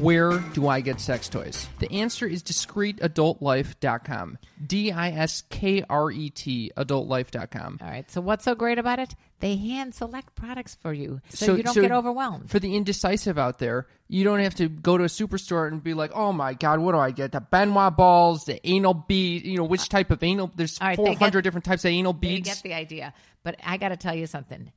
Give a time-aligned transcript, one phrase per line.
[0.00, 1.68] Where do I get sex toys?
[1.78, 4.38] The answer is discreetadultlife.com.
[4.66, 7.78] D I S K R E T, adultlife.com.
[7.82, 8.10] All right.
[8.10, 9.14] So what's so great about it?
[9.40, 12.50] They hand select products for you, so, you don't get overwhelmed.
[12.50, 15.92] For the indecisive out there, you don't have to go to a superstore and be
[15.94, 17.32] like, "Oh my god, what do I get?
[17.32, 19.44] The Ben Wa balls, the anal bead.
[19.44, 20.50] You know which uh, type of anal?
[20.54, 23.12] There's right, they four hundred get- different types of anal beads." get the idea.
[23.42, 24.72] But I got to tell you something.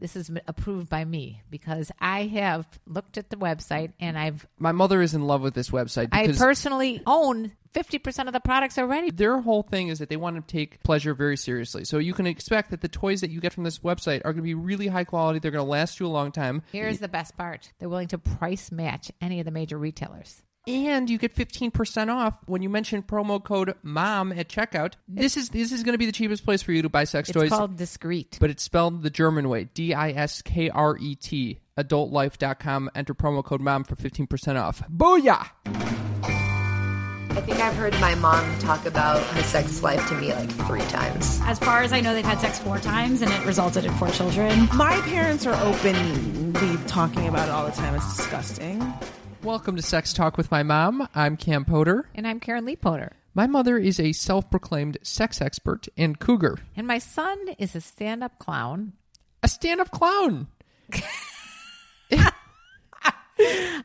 [0.00, 4.70] This is approved by me because I have looked at the website and I've My
[4.70, 9.10] mother is in love with this website I personally own 50% of the products already.
[9.10, 11.84] their whole thing is that they want to take pleasure very seriously.
[11.84, 14.36] So you can expect that the toys that you get from this website are going
[14.36, 15.40] to be really high quality.
[15.40, 16.62] They're going to last you a long time.
[16.70, 17.72] Here's the best part.
[17.78, 20.42] They're willing to price match any of the major retailers.
[20.68, 25.48] And you get 15% off when you mention promo code mom at checkout this is
[25.48, 27.46] this is going to be the cheapest place for you to buy sex It's toys
[27.46, 28.36] It's called discreet.
[28.40, 34.82] but it's spelled the german way d-i-s-k-r-e-t adultlife.com enter promo code mom for 15% off
[34.88, 35.48] booyah
[37.30, 40.80] I think I've heard my mom talk about her sex life to me like three
[40.82, 41.38] times.
[41.44, 44.08] As far as I know, they've had sex four times and it resulted in four
[44.10, 44.66] children.
[44.74, 47.94] My parents are openly talking about it all the time.
[47.94, 48.80] It's disgusting.
[49.48, 53.12] Welcome to sex talk with my mom i'm cam potter and I'm Karen Leapoter.
[53.32, 58.22] my mother is a self-proclaimed sex expert and cougar And my son is a stand
[58.22, 58.92] up clown.
[59.42, 60.48] a stand-up clown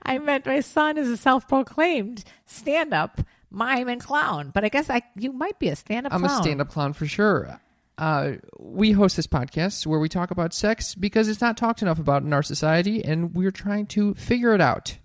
[0.06, 4.52] I meant my son is a self proclaimed stand up mime and clown.
[4.54, 6.40] But I guess I you might be a stand up I'm clown.
[6.40, 7.60] a stand-up clown for sure.
[7.98, 12.00] Uh, we host this podcast where we talk about sex because it's not talked enough
[12.00, 14.98] about in our society, and we're trying to figure it out.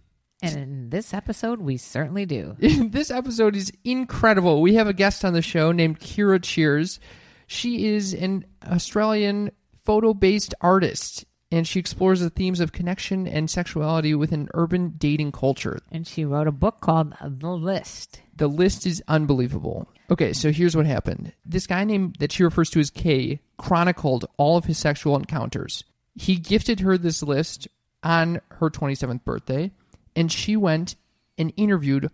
[0.43, 2.57] And in this episode, we certainly do.
[2.59, 4.61] this episode is incredible.
[4.63, 7.01] We have a guest on the show named Kira Cheers.
[7.47, 9.51] She is an Australian
[9.85, 15.79] photo-based artist, and she explores the themes of connection and sexuality within urban dating culture.
[15.91, 18.21] And she wrote a book called The List.
[18.37, 19.89] The list is unbelievable.
[20.11, 21.33] Okay, so here's what happened.
[21.45, 25.85] This guy named that she refers to as K chronicled all of his sexual encounters.
[26.15, 27.67] He gifted her this list
[28.03, 29.73] on her 27th birthday,
[30.19, 30.97] and she went
[31.39, 32.11] and interviewed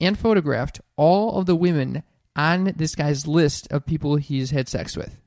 [0.00, 2.02] and photographed all of the women
[2.36, 5.18] on this guy's list of people he's had sex with.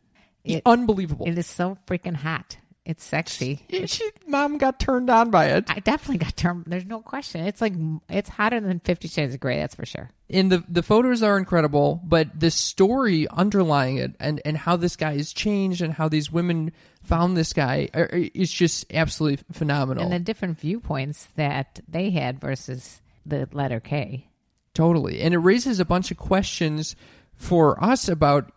[0.43, 1.25] It- Unbelievable.
[1.27, 2.57] It is so freaking hot.
[2.89, 3.61] It's sexy.
[3.85, 5.65] she, mom got turned on by it.
[5.69, 6.63] I definitely got turned.
[6.65, 7.45] There's no question.
[7.45, 7.73] It's like
[8.09, 9.57] it's hotter than Fifty Shades of Grey.
[9.57, 10.09] That's for sure.
[10.27, 14.95] and the the photos are incredible, but the story underlying it and and how this
[14.95, 16.71] guy has changed and how these women
[17.03, 20.03] found this guy are, is just absolutely phenomenal.
[20.03, 24.25] And the different viewpoints that they had versus the letter K.
[24.73, 26.95] totally, and it raises a bunch of questions
[27.35, 28.51] for us about.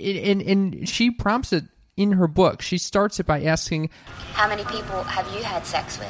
[0.00, 2.62] And and she prompts it in her book.
[2.62, 3.90] She starts it by asking,
[4.32, 6.08] How many people have you had sex with?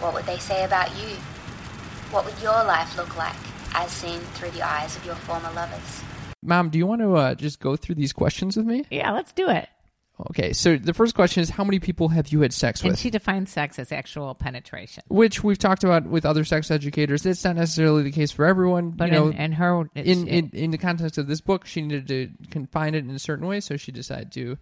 [0.00, 1.08] What would they say about you?
[2.10, 3.36] What would your life look like
[3.74, 6.02] as seen through the eyes of your former lovers?
[6.42, 9.32] "Mom, do you want to uh, just go through these questions with me?" Yeah, let's
[9.32, 9.68] do it.
[10.30, 13.00] Okay, so the first question is, how many people have you had sex And with?
[13.00, 15.02] she defines sex as actual penetration.
[15.08, 17.24] which we've talked about with other sex educators.
[17.26, 18.90] It's not necessarily the case for everyone.
[18.90, 21.80] But you know, in, in her, in, in in the context of this book, she
[21.80, 24.58] needed to confine it in a certain way, so she decided to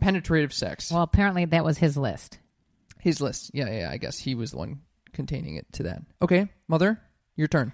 [0.00, 0.90] penetrative sex.
[0.90, 2.38] well, apparently that was his list.
[3.00, 3.90] His list, yeah, yeah.
[3.90, 4.80] I guess he was the one
[5.12, 6.02] containing it to that.
[6.20, 7.00] Okay, mother,
[7.36, 7.72] your turn.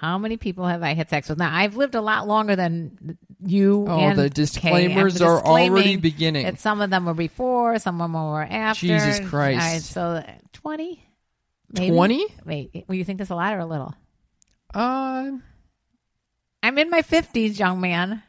[0.00, 1.38] How many people have I had sex with?
[1.38, 3.84] Now I've lived a lot longer than you.
[3.88, 6.44] Oh, the disclaimers are already beginning.
[6.44, 8.86] That some of them were before, some of them were after.
[8.86, 9.58] Jesus Christ.
[9.58, 11.04] Right, so twenty.
[11.74, 12.26] 20?
[12.46, 13.94] Wait, will you think that's a lot or a little?
[14.72, 15.32] Uh,
[16.62, 18.22] I'm in my fifties, young man.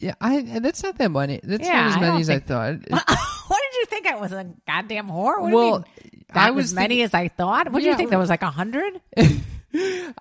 [0.00, 1.40] Yeah, I that's not that many.
[1.42, 2.72] That's Yeah, not as many as I thought.
[2.90, 5.40] what did you think I was a goddamn whore?
[5.40, 6.24] What Well, do you mean?
[6.32, 7.70] I was as many thinking- as I thought.
[7.70, 8.10] What do you think?
[8.10, 9.00] There was like a hundred.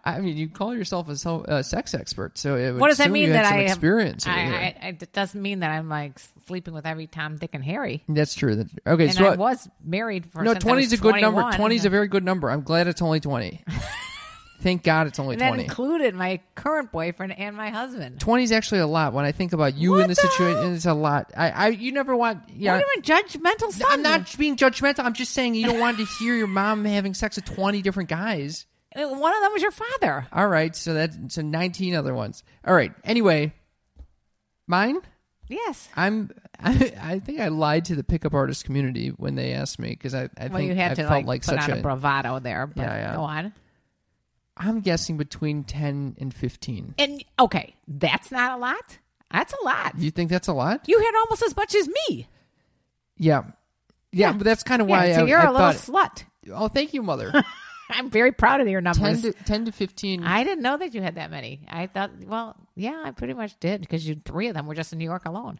[0.05, 3.45] I mean, you call yourself a uh, sex expert, so What does that mean that
[3.45, 4.27] I have experience?
[4.27, 4.31] I.
[4.31, 8.03] I, I, it doesn't mean that I'm like sleeping with every Tom, Dick, and Harry.
[8.07, 8.57] That's true.
[8.57, 11.49] That, okay, And so I was married for no, twenty is a good number.
[11.53, 12.51] Twenty is a very good number.
[12.51, 13.63] I'm glad it's only twenty.
[14.61, 15.63] Thank God it's only And that twenty.
[15.63, 18.19] included my current boyfriend and my husband.
[18.19, 19.13] Twenty is actually a lot.
[19.13, 21.31] When I think about you What in the, the situation, it's a lot.
[21.35, 22.41] I, I, you never want.
[22.53, 23.87] Yeah, What you judgmental son?
[23.89, 25.05] I'm not being judgmental.
[25.05, 28.09] I'm just saying you don't want to hear your mom having sex with twenty different
[28.09, 28.65] guys.
[28.95, 30.27] Uh, One of them was your father.
[30.33, 32.43] All right, so that's so 19 other ones.
[32.65, 32.91] All right.
[33.03, 33.53] Anyway,
[34.67, 34.99] mine.
[35.47, 35.87] Yes.
[35.95, 36.31] I'm.
[36.59, 40.13] I, I think I lied to the pickup artist community when they asked me because
[40.13, 40.23] I.
[40.37, 42.39] I well, think you had I to felt like, like, put such on a, bravado
[42.39, 42.67] there.
[42.67, 43.15] But Yeah, yeah.
[43.15, 43.53] Go on.
[44.59, 46.95] I'm guessing between 10 and 15.
[46.99, 48.99] And okay, that's not a lot.
[49.31, 49.93] That's a lot.
[49.97, 50.81] You think that's a lot?
[50.87, 52.27] You had almost as much as me.
[53.17, 53.43] yeah.
[54.11, 56.11] Yeah, but that's kind of why yeah, so I, you're I a little thought.
[56.11, 56.51] slut.
[56.51, 57.31] Oh, thank you, mother.
[57.91, 59.21] I'm very proud of your 10 numbers.
[59.21, 60.23] to 10 to 15.
[60.23, 61.61] I didn't know that you had that many.
[61.69, 64.93] I thought, well, yeah, I pretty much did because you three of them were just
[64.93, 65.59] in New York alone.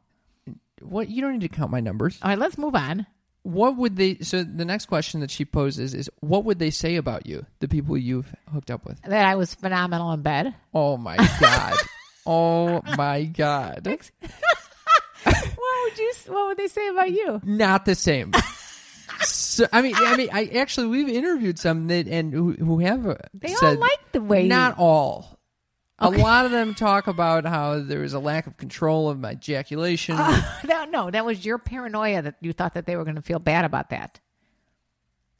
[0.81, 2.18] what you don't need to count my numbers.
[2.24, 3.06] All right, let's move on.
[3.44, 4.18] What would they?
[4.20, 7.68] So the next question that she poses is, what would they say about you, the
[7.68, 9.02] people you've hooked up with?
[9.04, 10.54] That I was phenomenal in bed.
[10.74, 11.76] Oh my god.
[12.26, 13.88] oh my god.
[15.24, 16.14] what would you?
[16.28, 17.42] What would they say about you?
[17.44, 18.34] Not the same.
[19.22, 23.08] so I mean, I mean, I actually we've interviewed some that and who, who have
[23.08, 25.39] uh, They all like the way Not all.
[26.01, 26.19] Okay.
[26.19, 29.34] A lot of them talk about how there was a lack of control of my
[29.34, 30.16] ejaculation.
[30.66, 33.40] no, no, that was your paranoia that you thought that they were going to feel
[33.40, 34.19] bad about that.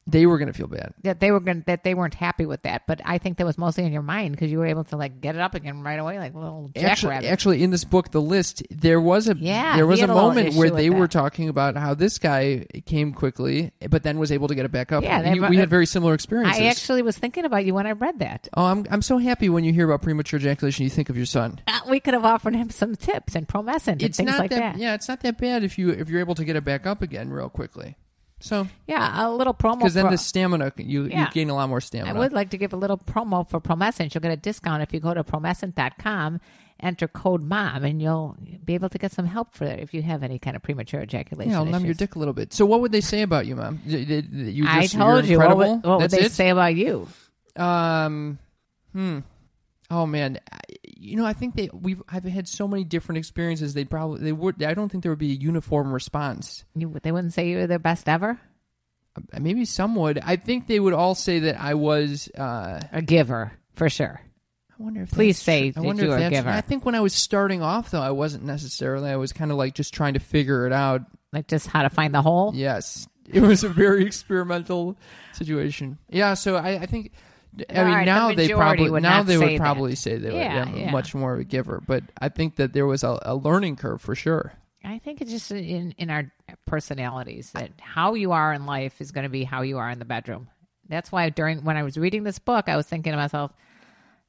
[0.06, 0.92] They were going to feel bad.
[1.02, 2.82] That they were going that they weren't happy with that.
[2.86, 5.20] But I think that was mostly in your mind because you were able to like
[5.20, 7.28] get it up again right away, like a little Actually, jackrabbit.
[7.30, 10.10] actually, in this book, the list, there was a Yeah, there he was a had
[10.10, 11.10] a little moment issue where with they were that.
[11.12, 14.90] talking about how this guy came quickly, but then was able to get it back
[14.90, 15.02] up.
[15.04, 16.60] Yeah, And they- we had very similar experiences.
[16.60, 18.48] I actually was thinking about you when I read that.
[18.56, 20.84] oh, I'm I'm so happy when you hear about premature ejaculation.
[20.84, 21.60] You think of your son.
[21.68, 24.50] Uh, we could have offered him some tips and promescent and It's things not like
[24.50, 24.78] that.
[24.78, 27.02] Yeah, it's not that bad if you if you're able to get it back up
[27.02, 27.96] again real quickly.
[28.40, 29.78] So Yeah, a little promo.
[29.78, 31.26] because then for- the stamina you Yeah.
[31.26, 32.14] you gain a lot more stamina.
[32.14, 34.14] I would like to give a little promo for Promescent.
[34.14, 36.40] You'll get a discount if you go to promescent.com,
[36.80, 40.00] enter code MOM, and you'll be able to get some help for it if you
[40.02, 41.52] have any kind of premature ejaculation.
[41.52, 42.52] Yeah, I'll numb your dick a little bit.
[42.54, 43.80] So, what would they say about you, mom?
[43.84, 43.98] You
[44.66, 45.38] I just, you're told you.
[45.38, 46.32] What would, what would they it?
[46.32, 47.06] say about you?
[47.56, 48.38] Um,
[48.92, 49.18] hmm.
[49.90, 50.38] Oh man,
[50.84, 53.74] you know, I think they we've I've had so many different experiences.
[53.74, 54.62] They probably they would.
[54.62, 56.64] I don't think there would be a uniform response.
[56.76, 56.94] you?
[57.02, 58.38] They wouldn't say you were their best ever?
[59.16, 60.18] Uh, Maybe some would.
[60.18, 62.28] I think they would all say that I was.
[62.28, 64.20] Uh, A giver, for sure.
[64.78, 65.72] I wonder if Please say.
[65.76, 66.48] I wonder you if that's giver.
[66.50, 69.10] I think when I was starting off, though, I wasn't necessarily.
[69.10, 71.02] I was kind of like just trying to figure it out.
[71.32, 72.52] Like just how to find the hole?
[72.54, 74.96] Yes, it was a very experimental
[75.32, 75.98] situation.
[76.08, 77.12] Yeah, so I, I think.
[77.68, 79.58] I mean, right, the now they probably would now they would that.
[79.58, 80.90] probably say they Yeah, were yeah.
[80.90, 81.82] much more of a giver.
[81.84, 84.52] But I think that there was a, a learning curve for sure.
[84.84, 86.32] I think it's just in, in our
[86.66, 89.98] personalities that how you are in life is going to be how you are in
[89.98, 90.48] the bedroom.
[90.88, 93.52] That's why during when I was reading this book, I was thinking to myself,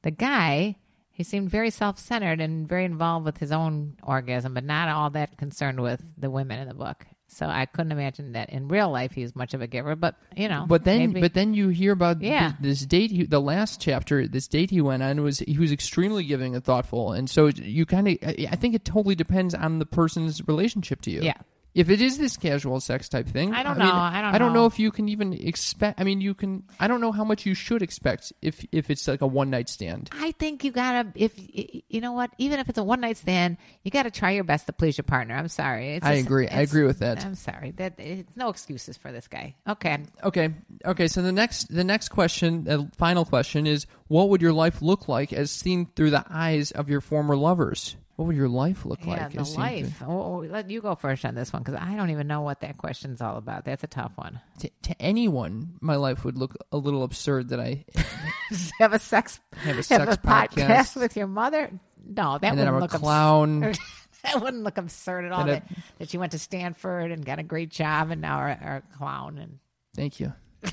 [0.02, 0.76] the guy,
[1.10, 5.10] he seemed very self centered and very involved with his own orgasm, but not all
[5.10, 7.06] that concerned with the women in the book.
[7.34, 9.96] So I couldn't imagine that in real life he's much of a giver.
[9.96, 12.52] But you know, But then, maybe- but then you hear about Yeah.
[12.60, 13.10] this date.
[13.10, 16.62] He, the last chapter, this date he went on was he was extremely giving and
[16.62, 18.18] thoughtful, and so you kind of.
[18.22, 21.22] I think it totally depends on the person's relationship to you.
[21.22, 21.34] Yeah.
[21.74, 23.94] If it is this casual sex type thing, I don't mean, know.
[23.94, 24.66] I don't I don't know know.
[24.66, 25.98] if you can even expect.
[25.98, 26.64] I mean, you can.
[26.78, 29.70] I don't know how much you should expect if if it's like a one night
[29.70, 30.10] stand.
[30.12, 33.56] I think you gotta if you know what, even if it's a one night stand,
[33.84, 35.34] you gotta try your best to please your partner.
[35.34, 35.94] I'm sorry.
[35.94, 36.46] It's I just- agree.
[36.46, 37.24] I agree with that.
[37.24, 37.70] I'm sorry.
[37.72, 39.54] That it's no excuses for this guy.
[39.66, 40.04] Okay.
[40.22, 40.50] Okay.
[40.84, 41.08] Okay.
[41.08, 45.08] So the next the next question, the final question is, what would your life look
[45.08, 47.96] like as seen through the eyes of your former lovers?
[48.16, 49.32] What would your life look Yeah, like?
[49.32, 50.02] the as seen through- life.
[50.06, 52.60] Oh, oh, let you go first on this one because I don't even know what
[52.60, 53.64] that question's all about.
[53.64, 54.40] That's a tough one.
[54.60, 57.84] to, to anyone, my life would look a little absurd that I
[58.78, 61.70] have a sex have a have sex a podcast podcast, with your mother?
[62.04, 63.60] No, that and wouldn't I'm a look abs- clown.
[64.24, 65.44] that wouldn't look absurd at all.
[65.46, 68.58] That, it- that she went to Stanford and got a great job and now are,
[68.62, 69.58] are a clown and
[69.96, 70.32] Thank you.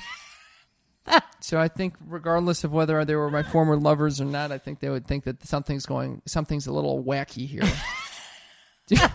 [1.39, 4.79] so I think, regardless of whether they were my former lovers or not, I think
[4.79, 7.63] they would think that something's going, something's a little wacky here.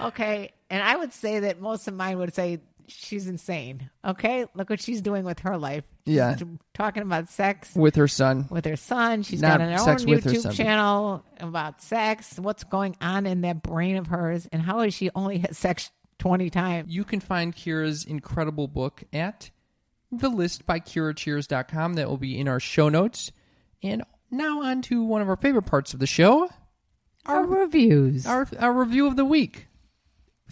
[0.00, 3.88] Okay, and I would say that most of mine would say she's insane.
[4.04, 5.84] Okay, look what she's doing with her life.
[6.06, 6.36] She's Yeah.
[6.74, 8.46] talking about sex with her son.
[8.50, 9.22] with her son.
[9.22, 12.38] She's Not got her sex own YouTube channel about sex.
[12.38, 15.90] What's going on in that brain of hers, and how is she only had sex
[16.18, 16.92] twenty times?
[16.92, 19.50] You can find Kira's incredible book at
[20.20, 21.94] the list by KiraCheers.com.
[21.94, 23.32] That will be in our show notes.
[23.82, 26.48] And now on to one of our favorite parts of the show,
[27.26, 28.26] Our reviews.
[28.26, 29.68] our our review of the week.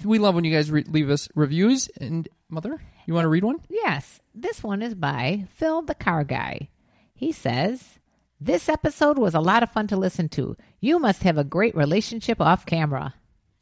[0.05, 1.89] We love when you guys re- leave us reviews.
[2.01, 3.61] And mother, you want to read one?
[3.69, 6.69] Yes, this one is by Phil the Car Guy.
[7.15, 7.99] He says,
[8.41, 10.57] This episode was a lot of fun to listen to.
[10.81, 13.15] You must have a great relationship off camera.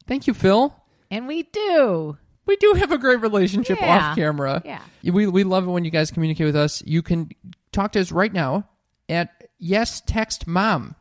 [0.07, 0.73] Thank you, Phil.
[1.11, 2.17] And we do.
[2.45, 4.09] We do have a great relationship Yeah.
[4.09, 4.61] off camera.
[4.65, 4.81] Yeah.
[5.03, 6.81] We we love it when you guys communicate with us.
[6.85, 7.29] You can
[7.71, 8.67] talk to us right now
[9.09, 10.95] at yes text mom.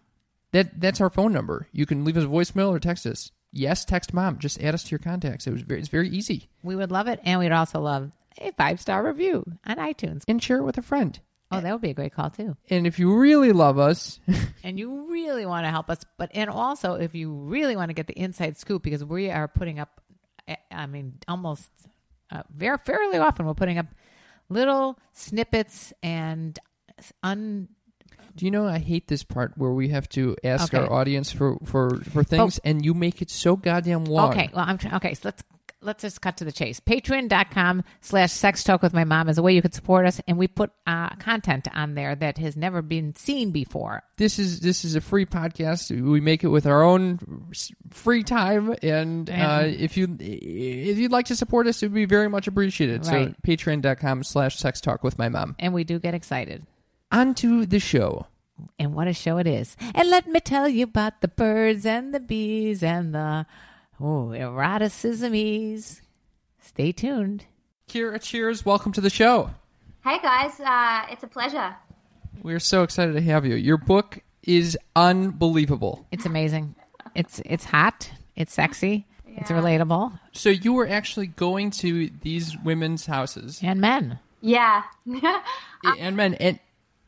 [0.53, 1.69] That that's our phone number.
[1.73, 3.31] You can leave us a voicemail or text us.
[3.53, 4.39] Yes, text mom.
[4.39, 5.47] Just add us to your contacts.
[5.47, 6.49] It was very it's very easy.
[6.63, 10.23] We would love it, and we'd also love a five star review on iTunes.
[10.29, 11.19] And share it with a friend.
[11.53, 12.57] Oh, that would be a great call too.
[12.69, 14.21] And if you really love us,
[14.65, 17.95] and you really want to help us, but and also if you really want to
[17.95, 20.01] get the inside scoop, because we are putting up,
[20.71, 21.71] I mean, almost
[22.31, 23.87] uh, very fairly often we're putting up
[24.49, 26.59] little snippets and
[27.23, 27.69] un.
[28.35, 30.83] do you know I hate this part where we have to ask Okay.
[30.83, 34.31] our audience for for for things and you make it so goddamn long.
[34.31, 34.95] Okay, well, I'm trying.
[34.95, 35.43] Okay, so let's
[35.83, 36.81] let's just cut to the chase.
[36.81, 40.37] Patreon.com slash sex talk with my mom is a way you could support us, and
[40.39, 44.03] we put uh, content on there that has never been seen before.
[44.17, 45.91] this is this is a free podcast.
[45.91, 47.49] We make it with our own
[47.91, 52.05] free time, and uh, if you if you'd like to support us, it would be
[52.05, 53.05] very much appreciated.
[53.05, 53.43] So Right.
[53.43, 55.57] patreon.com slash sex talk with my mom.
[55.59, 56.67] And we do get excited.
[57.13, 58.27] On to the show.
[58.79, 59.75] And what a show it is.
[59.95, 63.47] And let me tell you about the birds and the bees and the
[64.01, 66.01] oh eroticismies.
[66.61, 67.45] Stay tuned.
[67.89, 68.65] Kira, cheers.
[68.65, 69.51] Welcome to the show.
[70.05, 71.75] Hey guys, uh, it's a pleasure.
[72.43, 73.55] We're so excited to have you.
[73.57, 76.07] Your book is unbelievable.
[76.11, 76.75] It's amazing.
[77.15, 78.11] It's it's hot.
[78.37, 79.07] It's sexy.
[79.27, 80.19] It's relatable.
[80.33, 84.19] So you were actually going to these women's houses And men.
[84.41, 84.83] Yeah.
[85.99, 86.59] and men and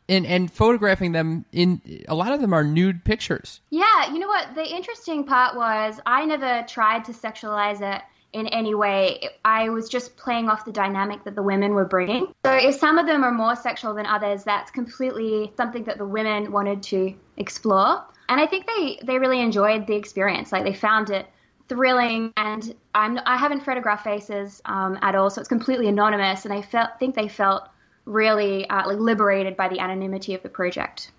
[0.08, 3.60] and and photographing them in a lot of them are nude pictures.
[3.70, 4.54] Yeah, you know what?
[4.54, 9.28] The interesting part was I never tried to sexualize it in any way.
[9.44, 12.32] I was just playing off the dynamic that the women were bringing.
[12.44, 16.06] So if some of them are more sexual than others, that's completely something that the
[16.06, 18.04] women wanted to explore.
[18.28, 20.52] And I think they they really enjoyed the experience.
[20.52, 21.26] Like they found it
[21.68, 26.54] thrilling and I'm I haven't photographed faces um, at all, so it's completely anonymous and
[26.54, 27.68] I felt think they felt
[28.04, 31.10] really uh, like liberated by the anonymity of the project.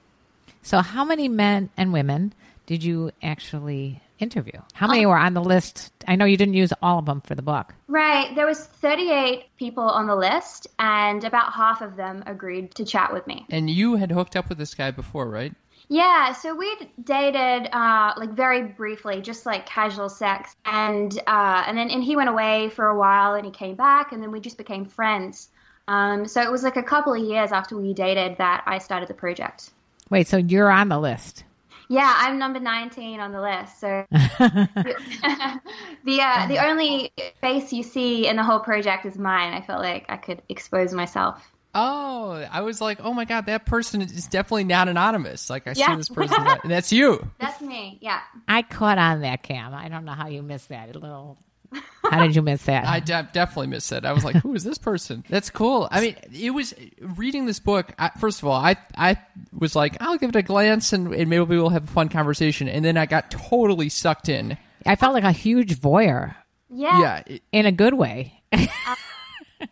[0.62, 2.34] So how many men and women
[2.66, 4.60] did you actually interview?
[4.74, 5.92] How many were on the list?
[6.08, 7.74] I know you didn't use all of them for the book.
[7.88, 8.34] Right.
[8.36, 13.13] There was 38 people on the list, and about half of them agreed to chat
[13.13, 13.46] with me.
[13.50, 15.54] And you had hooked up with this guy before, right?
[15.90, 16.32] Yeah.
[16.32, 21.90] So we'd dated, uh, like very briefly, just like casual sex, and uh, and then
[21.90, 24.58] and he went away for a while, and he came back, and then we just
[24.58, 25.50] became friends.
[25.88, 29.10] Um, so it was like a couple of years after we dated that I started
[29.10, 29.72] the project.
[30.10, 31.44] Wait, so you're on the list.
[31.90, 33.80] Yeah, I'm number 19 on the list.
[33.80, 34.70] So the
[36.22, 37.12] uh, the only
[37.42, 39.54] face you see in the whole project is mine.
[39.54, 41.50] I felt like I could expose myself.
[41.75, 45.50] Oh, I was like, oh my god, that person is definitely not anonymous.
[45.50, 47.30] Like I see this person, and that's you.
[47.40, 47.98] That's me.
[48.02, 48.20] Yeah.
[48.48, 49.74] I caught on that, Cam.
[49.74, 50.96] I don't know how you missed that.
[50.96, 51.38] A little.
[52.03, 52.86] How did you miss that?
[52.86, 54.06] I de- definitely missed it.
[54.06, 55.24] I was like, who is this person?
[55.30, 55.88] That's cool.
[55.92, 57.92] I mean, it was reading this book.
[57.98, 59.18] I, first of all, I I
[59.58, 62.68] was like, I'll give it a glance, and, and maybe we'll have a fun conversation.
[62.68, 64.58] And then I got totally sucked in.
[64.86, 66.36] I felt like a huge voyeur
[66.70, 67.00] Yeah.
[67.01, 68.42] Yeah, it- in a good way.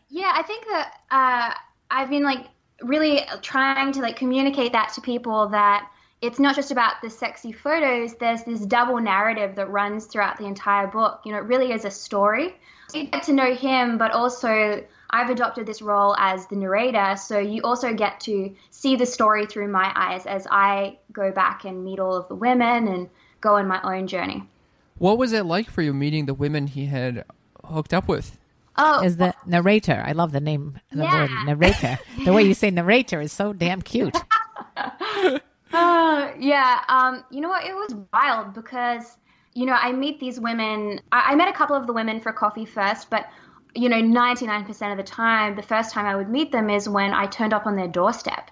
[0.09, 1.53] Yeah, I think that uh,
[1.89, 2.45] I've been like
[2.81, 5.89] really trying to like communicate that to people that
[6.21, 8.13] it's not just about the sexy photos.
[8.15, 11.21] There's this double narrative that runs throughout the entire book.
[11.25, 12.55] You know, it really is a story.
[12.93, 17.39] You get to know him, but also I've adopted this role as the narrator, so
[17.39, 21.83] you also get to see the story through my eyes as I go back and
[21.83, 23.09] meet all of the women and
[23.41, 24.43] go on my own journey.
[24.97, 27.25] what was it like for you meeting the women he had
[27.65, 28.37] hooked up with?
[28.77, 30.01] Oh, Is the narrator?
[30.05, 31.17] I love the name, the Yeah.
[31.27, 31.97] word narrator.
[32.23, 34.15] the way you say narrator is so damn cute.
[35.73, 36.83] Uh, yeah.
[36.87, 37.65] Um, you know what?
[37.65, 39.17] It was wild because,
[39.53, 40.99] you know, I meet these women.
[41.11, 43.29] I, I met a couple of the women for coffee first, but,
[43.75, 47.13] you know, 99% of the time, the first time I would meet them is when
[47.13, 48.51] I turned up on their doorstep.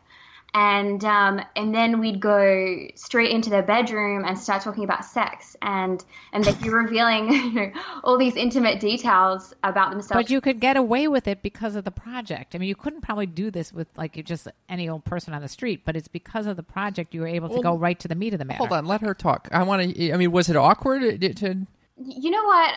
[0.54, 5.56] And um, and then we'd go straight into their bedroom and start talking about sex,
[5.62, 6.04] and
[6.34, 7.72] and they'd be revealing you know,
[8.04, 10.24] all these intimate details about themselves.
[10.24, 12.56] But you could get away with it because of the project.
[12.56, 15.48] I mean, you couldn't probably do this with like just any old person on the
[15.48, 18.16] street, but it's because of the project you were able to go right to the
[18.16, 18.58] meat of the matter.
[18.58, 19.50] Hold on, let her talk.
[19.52, 20.12] I want to.
[20.12, 21.34] I mean, was it awkward to?
[21.36, 22.74] to You know what?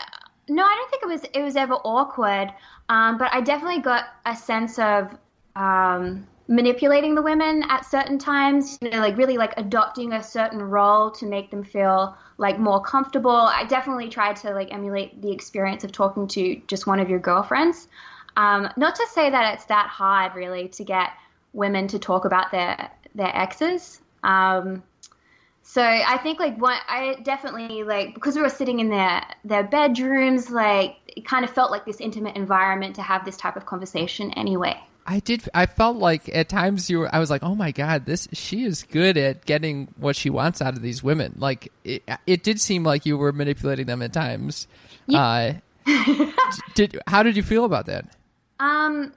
[0.49, 2.53] No, I don't think it was it was ever awkward.
[2.89, 5.17] Um, but I definitely got a sense of
[5.57, 8.79] um, manipulating the women at certain times.
[8.81, 12.81] You know, like really like adopting a certain role to make them feel like more
[12.81, 13.31] comfortable.
[13.31, 17.21] I definitely tried to like emulate the experience of talking to just one of your
[17.21, 17.89] girlfriends.
[18.37, 21.11] Um, not to say that it's that hard, really, to get
[21.53, 24.01] women to talk about their their exes.
[24.23, 24.83] Um,
[25.65, 29.63] So I think like one, I definitely like because we were sitting in their their
[29.63, 33.65] bedrooms, like it kind of felt like this intimate environment to have this type of
[33.65, 34.77] conversation anyway.
[35.07, 35.49] I did.
[35.53, 37.15] I felt like at times you were.
[37.15, 40.63] I was like, oh my god, this she is good at getting what she wants
[40.63, 41.35] out of these women.
[41.39, 44.69] Like it, it did seem like you were manipulating them at times.
[45.13, 45.55] Uh,
[46.75, 48.07] did how did you feel about that?
[48.61, 49.13] Um,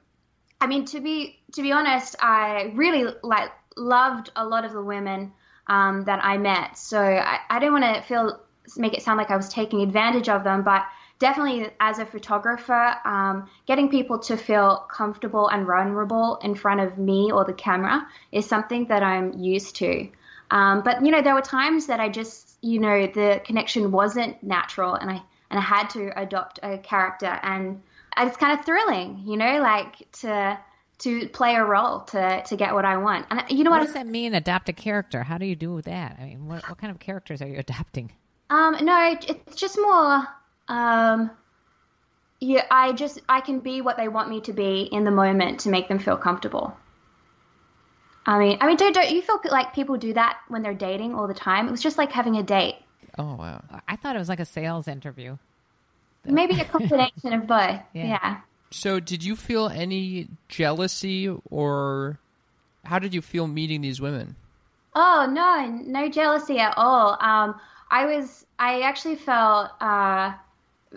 [0.60, 4.82] I mean, to be to be honest, I really like loved a lot of the
[4.82, 5.34] women
[5.68, 6.78] um, that I met.
[6.78, 8.40] So I, I don't want to feel
[8.78, 10.84] make it sound like I was taking advantage of them, but
[11.20, 16.98] definitely as a photographer, um, getting people to feel comfortable and vulnerable in front of
[16.98, 20.10] me or the camera is something that I'm used to.
[20.52, 24.42] Um, but you know, there were times that I just, you know, the connection wasn't
[24.44, 27.82] natural, and I and I had to adopt a character, and
[28.18, 30.60] it's kind of thrilling, you know, like to
[31.00, 33.26] to play a role to to get what I want.
[33.32, 33.86] And you know What what?
[33.86, 34.34] does that mean?
[34.36, 35.24] Adopt a character?
[35.24, 36.18] How do you do that?
[36.20, 38.12] I mean, what, what kind of characters are you adopting?
[38.50, 40.28] Um, no, it's just more.
[40.68, 41.32] Um,
[42.40, 45.62] yeah, I just I can be what they want me to be in the moment
[45.62, 46.76] to make them feel comfortable.
[48.26, 51.14] I mean, I mean, don't don't you feel like people do that when they're dating
[51.14, 51.68] all the time?
[51.68, 52.76] It was just like having a date,
[53.18, 53.64] Oh wow.
[53.88, 55.38] I thought it was like a sales interview.
[56.26, 57.80] maybe a combination of both.
[57.94, 58.06] Yeah.
[58.06, 58.38] yeah.
[58.72, 62.20] So did you feel any jealousy or
[62.84, 64.36] how did you feel meeting these women?
[64.96, 67.18] Oh no, no jealousy at all.
[67.22, 70.34] Um, I was, I actually felt uh,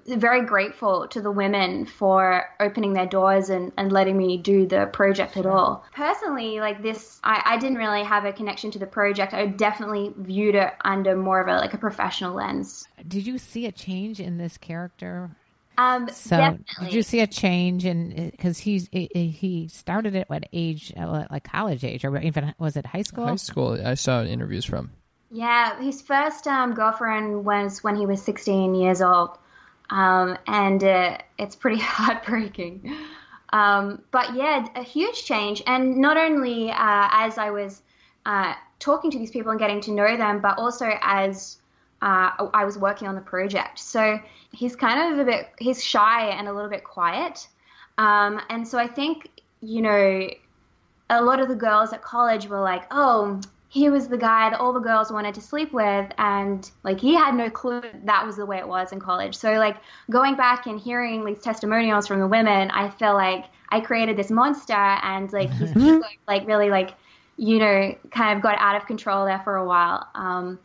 [0.07, 4.87] very grateful to the women for opening their doors and, and letting me do the
[4.87, 5.85] project at all.
[5.93, 9.35] Personally, like this, I, I didn't really have a connection to the project.
[9.35, 12.87] I definitely viewed it under more of a like a professional lens.
[13.07, 15.31] Did you see a change in this character?
[15.79, 16.87] Um, So, definitely.
[16.87, 21.25] did you see a change in because he's he, he started at what age, uh,
[21.31, 23.27] like college age, or even was it high school?
[23.27, 23.79] High school.
[23.83, 24.91] I saw interviews from.
[25.31, 29.39] Yeah, his first um, girlfriend was when he was 16 years old,
[29.91, 32.95] um, and uh, it's pretty heartbreaking.
[33.51, 37.83] Um, but yeah, a huge change, and not only uh, as I was
[38.27, 41.59] uh, talking to these people and getting to know them, but also as
[42.03, 43.79] uh, I was working on the project.
[43.79, 44.21] So
[44.53, 47.49] he's kind of a bit, he's shy and a little bit quiet,
[47.97, 50.29] um, and so I think you know
[51.11, 54.59] a lot of the girls at college were like, oh, he was the guy that
[54.59, 56.11] all the girls wanted to sleep with.
[56.17, 59.37] And like, he had no clue that was the way it was in college.
[59.37, 59.77] So, like,
[60.11, 64.31] going back and hearing these testimonials from the women, I feel like I created this
[64.31, 65.75] monster and like, he's
[66.27, 66.95] like really like,
[67.37, 70.09] you know, kind of got out of control there for a while.
[70.15, 70.59] Um,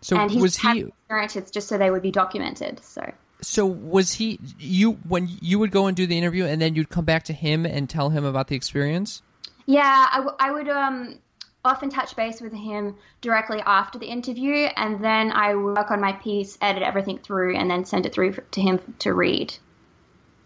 [0.00, 0.82] So and he's was had he?
[0.84, 2.82] experiences just so they would be documented.
[2.82, 3.12] So.
[3.42, 4.40] So was he?
[4.58, 7.34] You when you would go and do the interview, and then you'd come back to
[7.34, 9.20] him and tell him about the experience.
[9.66, 11.18] Yeah, I, w- I would um,
[11.66, 16.12] often touch base with him directly after the interview, and then I work on my
[16.12, 19.54] piece, edit everything through, and then send it through to him to read.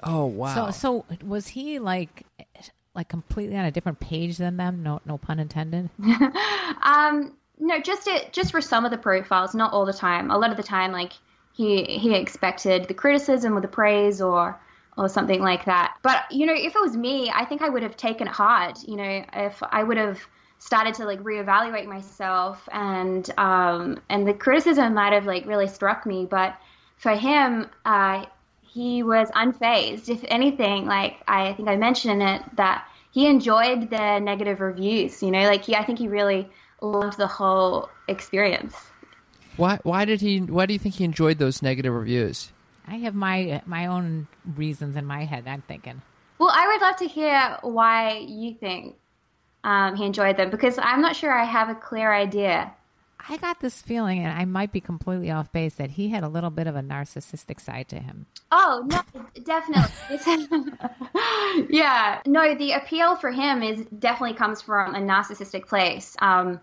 [0.03, 0.71] Oh wow.
[0.71, 2.25] So, so was he like
[2.95, 4.83] like completely on a different page than them?
[4.83, 5.91] No, no pun intended.
[6.83, 10.31] Um, no, just it, just for some of the profiles, not all the time.
[10.31, 11.13] A lot of the time, like
[11.53, 14.59] he he expected the criticism or the praise or
[14.97, 15.97] or something like that.
[16.03, 18.79] But you know, if it was me, I think I would have taken it hard.
[18.87, 20.21] You know, if I would have
[20.61, 26.07] started to like reevaluate myself and um and the criticism might have like really struck
[26.07, 26.57] me, but
[27.01, 28.27] for him, uh,
[28.61, 30.11] he was unfazed.
[30.11, 35.23] If anything, like I think I mentioned it that he enjoyed the negative reviews.
[35.23, 36.49] You know, like he I think he really
[36.81, 38.77] loved the whole experience.
[39.57, 39.79] why?
[39.83, 40.41] Why did he?
[40.41, 42.53] Why do you think he enjoyed those negative reviews?
[42.87, 45.49] I have my my own reasons in my head.
[45.49, 46.03] I'm thinking.
[46.39, 48.97] Well, I would love to hear why you think
[49.65, 52.73] um, he enjoyed them because I'm not sure I have a clear idea.
[53.29, 56.29] I got this feeling, and I might be completely off base, that he had a
[56.29, 58.27] little bit of a narcissistic side to him.
[58.51, 59.01] Oh no,
[59.45, 60.73] definitely.
[61.69, 62.55] Yeah, no.
[62.55, 66.61] The appeal for him is definitely comes from a narcissistic place, um,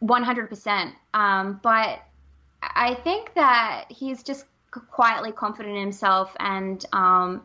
[0.00, 0.94] one hundred percent.
[1.14, 2.00] Um, but
[2.62, 7.42] I think that he's just quietly confident in himself, and um,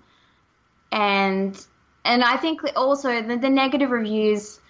[0.91, 1.65] and
[2.05, 4.60] and I think also the, the negative reviews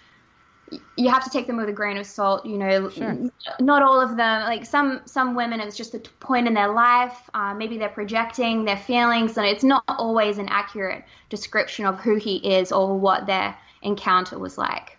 [0.96, 2.46] you have to take them with a grain of salt.
[2.46, 3.16] You know, Sure.
[3.60, 4.42] not all of them.
[4.42, 7.30] Like some some women, it's just a point in their life.
[7.34, 12.16] Uh, maybe they're projecting their feelings, and it's not always an accurate description of who
[12.16, 14.98] he is or what their encounter was like.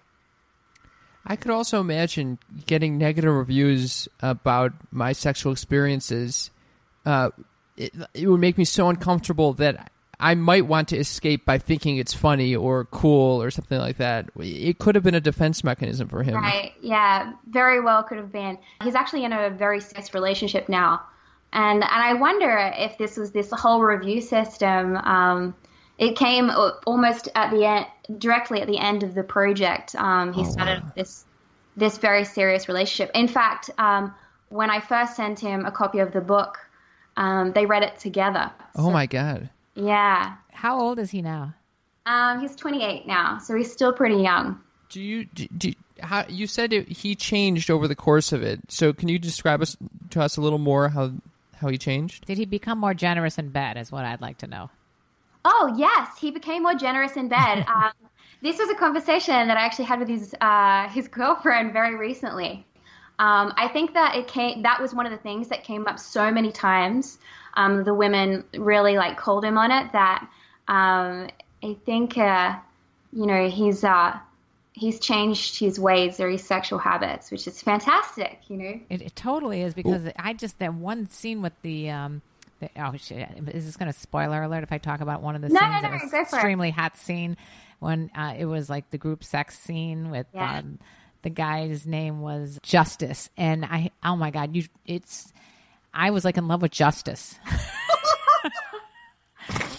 [1.26, 6.52] I could also imagine getting negative reviews about my sexual experiences.
[7.06, 7.30] Uh,
[7.78, 9.92] it, it would make me so uncomfortable that
[10.24, 14.30] I might want to escape by thinking it's funny or cool or something like that.
[14.40, 16.36] It could have been a defense mechanism for him.
[16.36, 16.72] Right.
[16.80, 17.34] Yeah.
[17.50, 18.58] Very well could have been.
[18.82, 21.02] He's actually in a very serious relationship now,
[21.52, 24.96] and and I wonder if this was this whole review system.
[24.96, 25.56] Um,
[25.98, 26.50] it came
[26.88, 27.86] almost at the end,
[28.18, 29.94] directly at the end of the project.
[29.96, 31.26] Um, he started this
[31.76, 33.12] this very serious relationship.
[33.14, 34.16] In fact, um,
[34.48, 36.60] when I first sent him a copy of the book,
[37.18, 38.52] um, they read it together.
[38.78, 39.50] Oh my god.
[39.76, 40.36] Yeah.
[40.52, 41.54] How old is he now?
[42.06, 44.60] Um, he's 28 now, so he's still pretty young.
[44.90, 48.60] Do you do, do how you said it, he changed over the course of it?
[48.70, 49.78] So can you describe us
[50.12, 51.14] to us a little more how
[51.56, 52.26] how he changed?
[52.26, 53.78] Did he become more generous in bed?
[53.78, 54.70] Is what I'd like to know.
[55.46, 57.66] Oh yes, he became more generous in bed.
[57.74, 57.92] um,
[58.42, 62.66] this was a conversation that I actually had with his uh, his girlfriend very recently.
[63.20, 64.64] Um, I think that it came.
[64.64, 67.20] That was one of the things that came up so many times.
[67.56, 69.92] Um, the women really like called him on it.
[69.94, 70.28] That
[70.68, 71.30] um,
[71.64, 72.56] I think uh,
[73.12, 74.18] you know he's uh,
[74.74, 78.40] he's changed his ways or his sexual habits, which is fantastic.
[78.48, 78.80] You know.
[78.90, 82.22] It, it totally is because I just that one scene with the um.
[82.60, 83.28] The, oh shit!
[83.50, 85.72] Is this going to spoiler alert if I talk about one of the No, scenes?
[85.74, 86.22] no, that no, was go it.
[86.22, 87.36] extremely hot scene
[87.80, 90.60] when uh, it was like the group sex scene with Yeah.
[90.60, 90.80] um,
[91.24, 95.34] the guy's name was Justice, and I oh my god, you it's
[95.94, 97.40] I was like in love with Justice.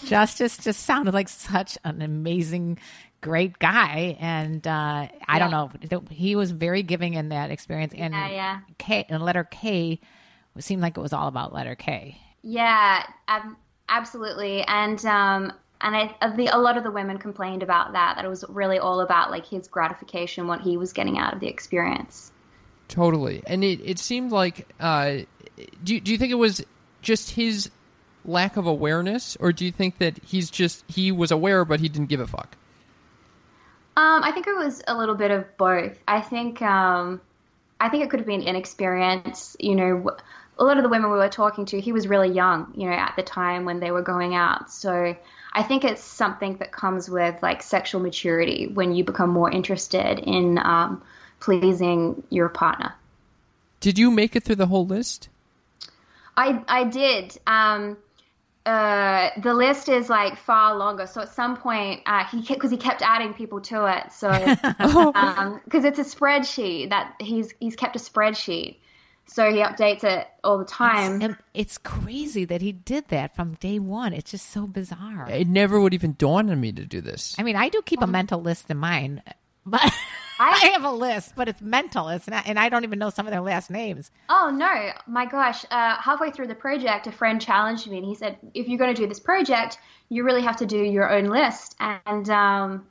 [0.05, 2.77] Justice just sounded like such an amazing,
[3.21, 5.71] great guy, and uh, I don't know,
[6.09, 7.93] he was very giving in that experience.
[7.95, 8.59] And Yeah, yeah.
[8.77, 9.99] K, and letter K
[10.59, 12.17] seemed like it was all about letter K.
[12.43, 13.55] Yeah, ab-
[13.89, 14.61] absolutely.
[14.63, 15.51] And um,
[15.81, 18.15] and I, uh, the, a lot of the women complained about that.
[18.15, 21.39] That it was really all about like his gratification, what he was getting out of
[21.39, 22.31] the experience.
[22.87, 23.41] Totally.
[23.47, 25.17] And it, it seemed like uh,
[25.83, 26.63] do you, do you think it was
[27.01, 27.69] just his
[28.23, 31.89] lack of awareness or do you think that he's just he was aware but he
[31.89, 32.57] didn't give a fuck?
[33.97, 35.97] Um, I think it was a little bit of both.
[36.07, 37.21] I think um,
[37.79, 39.55] I think it could have been inexperience.
[39.59, 40.11] You know,
[40.59, 42.73] a lot of the women we were talking to, he was really young.
[42.75, 44.69] You know, at the time when they were going out.
[44.69, 45.15] So
[45.53, 50.19] I think it's something that comes with like sexual maturity when you become more interested
[50.19, 51.01] in um,
[51.39, 52.93] pleasing your partner.
[53.79, 55.29] Did you make it through the whole list?
[56.37, 57.37] I I did.
[57.47, 57.97] Um,
[58.65, 61.05] uh, the list is like far longer.
[61.05, 64.11] So at some point, uh, he because he kept adding people to it.
[64.11, 64.31] So
[65.65, 68.77] because it's a spreadsheet that he's he's kept a spreadsheet,
[69.27, 71.21] so he updates it all the time.
[71.21, 74.13] And it's crazy that he did that from day one.
[74.13, 75.29] It's just so bizarre.
[75.29, 77.35] It never would even dawn on me to do this.
[77.37, 79.21] I mean, I do keep a mental list in mine,
[79.63, 79.93] but
[80.39, 82.09] I have a list, but it's mental.
[82.09, 84.11] It's not, and I don't even know some of their last names.
[84.29, 85.65] Oh no, my gosh!
[85.71, 88.93] Uh, halfway through the project, a friend challenged me, and he said, "If you're going
[88.93, 89.77] to do this project,
[90.09, 92.85] you really have to do your own list." And um,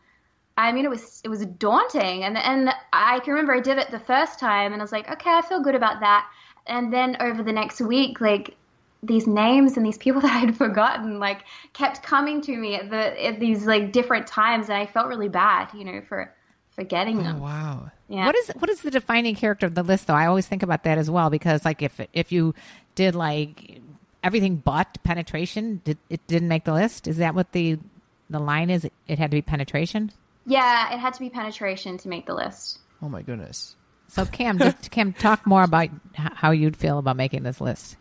[0.56, 3.90] I mean, it was it was daunting, and and I can remember I did it
[3.90, 6.28] the first time, and I was like, "Okay, I feel good about that."
[6.66, 8.56] And then over the next week, like
[9.02, 12.90] these names and these people that I had forgotten, like kept coming to me at
[12.90, 16.32] the at these like different times, and I felt really bad, you know, for
[16.74, 17.40] forgetting Oh, them.
[17.40, 17.90] wow.
[18.08, 18.26] Yeah.
[18.26, 20.14] What is what is the defining character of the list though?
[20.14, 22.54] I always think about that as well because like if if you
[22.94, 23.80] did like
[24.22, 27.06] everything but penetration, did, it didn't make the list.
[27.08, 27.78] Is that what the
[28.30, 28.84] the line is?
[28.84, 30.12] It, it had to be penetration.
[30.46, 32.78] Yeah, it had to be penetration to make the list.
[33.02, 33.76] Oh my goodness.
[34.08, 37.96] So Cam, just, Cam, talk more about how you'd feel about making this list.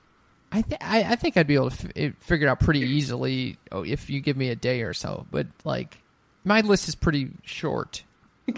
[0.51, 3.57] I, th- I I think I'd be able to f- figure it out pretty easily
[3.71, 5.25] oh, if you give me a day or so.
[5.31, 5.97] But like,
[6.43, 8.03] my list is pretty short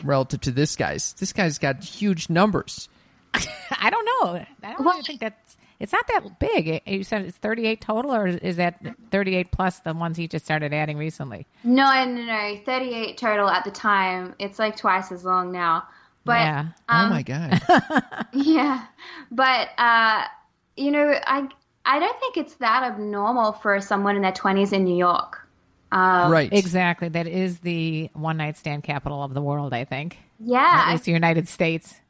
[0.04, 1.14] relative to this guy's.
[1.14, 2.90] This guy's got huge numbers.
[3.34, 4.46] I don't know.
[4.64, 5.58] I don't really think that's.
[5.78, 6.82] It's not that big.
[6.86, 8.80] You said it's 38 total, or is that
[9.12, 11.46] 38 plus the ones he just started adding recently?
[11.66, 12.60] No, no, no.
[12.66, 14.36] 38 total at the time.
[14.40, 15.84] It's like twice as long now.
[16.24, 16.66] But Yeah.
[16.90, 17.62] oh my god.
[18.34, 18.86] yeah.
[19.30, 20.24] But uh,
[20.78, 21.48] you know, I
[21.86, 25.45] I don't think it's that abnormal for someone in their 20s in New York.
[25.96, 26.52] Um, right.
[26.52, 27.10] Exactly.
[27.10, 30.20] That is the one night stand capital of the world, I think.
[30.40, 30.60] Yeah.
[30.72, 32.02] At Yeah, least the United States.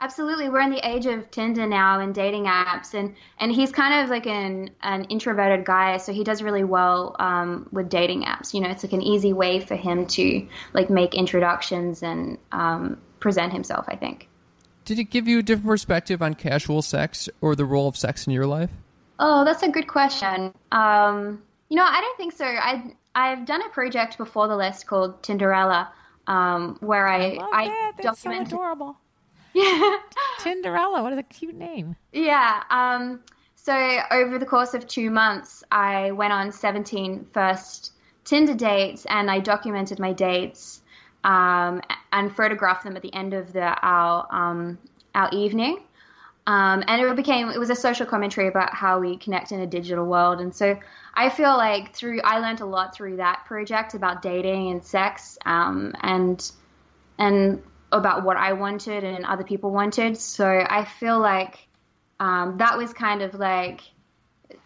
[0.00, 0.48] absolutely.
[0.48, 4.10] We're in the age of Tinder now and dating apps, and and he's kind of
[4.10, 8.54] like an an introverted guy, so he does really well um, with dating apps.
[8.54, 13.00] You know, it's like an easy way for him to like make introductions and um,
[13.20, 13.86] present himself.
[13.88, 14.28] I think.
[14.84, 18.26] Did it give you a different perspective on casual sex or the role of sex
[18.26, 18.70] in your life?
[19.18, 20.52] Oh, that's a good question.
[20.72, 22.44] Um, you know, I don't think so.
[22.44, 25.88] I I've done a project before the list called Tinderella,
[26.26, 27.92] um, where I Love I that.
[27.96, 28.52] That's so documented.
[28.52, 28.96] adorable.
[29.54, 29.98] yeah,
[30.40, 31.02] Tinderella.
[31.02, 31.96] What a cute name.
[32.12, 32.62] yeah.
[32.70, 33.20] Um,
[33.56, 33.74] so
[34.10, 37.92] over the course of two months, I went on 17 first
[38.24, 40.82] Tinder dates, and I documented my dates
[41.24, 44.78] um, and photographed them at the end of the our um,
[45.14, 45.82] our evening.
[46.46, 49.66] Um, and it became it was a social commentary about how we connect in a
[49.66, 50.40] digital world.
[50.40, 50.78] And so
[51.14, 55.38] I feel like through I learned a lot through that project about dating and sex,
[55.44, 56.50] um, and
[57.18, 60.16] and about what I wanted and other people wanted.
[60.16, 61.66] So I feel like
[62.20, 63.80] um, that was kind of like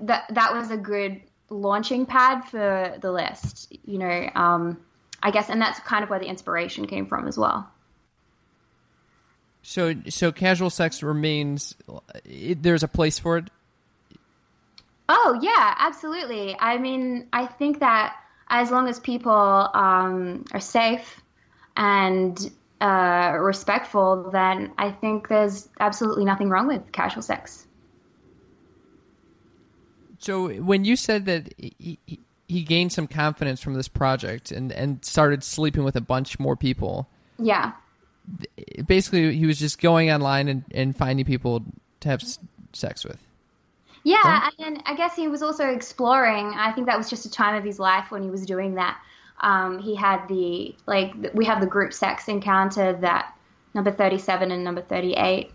[0.00, 3.76] that that was a good launching pad for the list.
[3.84, 4.78] You know, um,
[5.22, 7.70] I guess, and that's kind of where the inspiration came from as well.
[9.62, 11.74] So, so casual sex remains.
[12.24, 13.48] It, there's a place for it.
[15.08, 16.56] Oh yeah, absolutely.
[16.58, 18.16] I mean, I think that
[18.48, 21.22] as long as people um, are safe
[21.76, 27.66] and uh, respectful, then I think there's absolutely nothing wrong with casual sex.
[30.18, 31.98] So when you said that he,
[32.48, 36.56] he gained some confidence from this project and, and started sleeping with a bunch more
[36.56, 37.72] people, Yeah.
[38.86, 41.64] basically he was just going online and, and finding people
[42.00, 42.38] to have s-
[42.72, 43.23] sex with.
[44.04, 46.48] Yeah, and I guess he was also exploring.
[46.54, 49.00] I think that was just a time of his life when he was doing that.
[49.40, 53.34] Um, he had the like we have the group sex encounter that
[53.74, 55.54] number thirty seven and number thirty eight.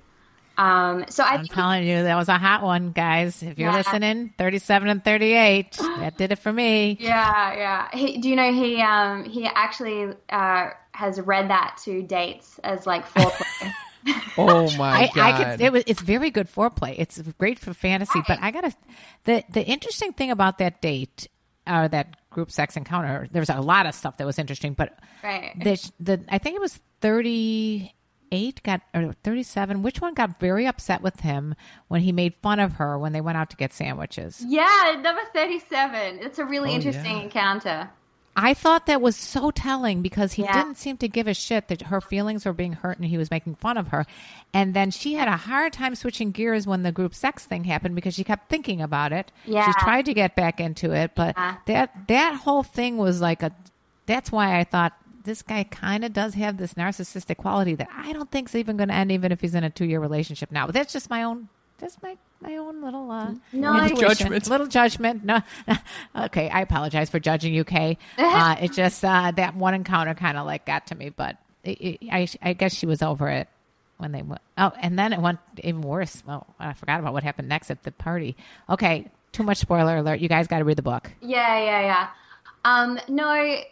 [0.58, 3.44] Um, so I I'm think telling you, that was a hot one, guys.
[3.44, 3.72] If you're Yeah.
[3.72, 7.00] listening, 37 and 38, that did it for me.
[7.00, 7.90] Yeah, yeah.
[7.98, 12.86] He, do you know he um he actually uh has read that to dates as
[12.86, 13.76] like foreplay.
[14.38, 15.18] Oh my I, god!
[15.18, 16.96] I could, it was, it's very good foreplay.
[16.98, 18.74] It's great for fantasy, but I gotta,
[19.26, 21.28] the, the interesting thing about that date,
[21.68, 24.98] or that group sex encounter, there was a lot of stuff that was interesting, but
[25.24, 25.54] Right.
[25.62, 31.02] the, the, I think it was 38 got, or 37, which one got very upset
[31.02, 31.56] with him
[31.88, 34.44] when he made fun of her when they went out to get sandwiches?
[34.48, 36.20] yeah, number thirty seven.
[36.20, 37.24] It's a really Oh, interesting yeah.
[37.24, 37.90] encounter.
[38.36, 40.54] I thought that was so telling because he Yeah.
[40.54, 43.30] didn't seem to give a shit that her feelings were being hurt and he was
[43.30, 44.06] making fun of her.
[44.54, 47.96] And then she had a hard time switching gears when the group sex thing happened
[47.96, 49.32] because she kept thinking about it.
[49.46, 49.66] Yeah.
[49.66, 51.56] She tried to get back into it, but Yeah.
[51.66, 53.52] that that whole thing was like a
[54.06, 58.14] that's why I thought this guy kind of does have this narcissistic quality that I
[58.14, 60.66] don't think's even going to end even if he's in a 2-year relationship now.
[60.66, 63.88] But that's just my own that's my my own little uh No.
[63.90, 64.48] Judgment.
[64.48, 65.24] little judgment.
[65.24, 65.42] No
[66.16, 67.74] okay i apologize for judging uk
[68.18, 71.82] uh it just uh that one encounter kind of like got to me but it,
[71.82, 73.48] it, i i guess she was over it
[73.98, 76.24] when they went oh and then it went even worse.
[76.26, 78.36] Well i forgot about what happened next at the party.
[78.70, 80.20] Okay too much spoiler alert.
[80.20, 81.12] You guys got to read the book.
[81.22, 82.08] Yeah, yeah, yeah.
[82.66, 83.66] Um, no, I,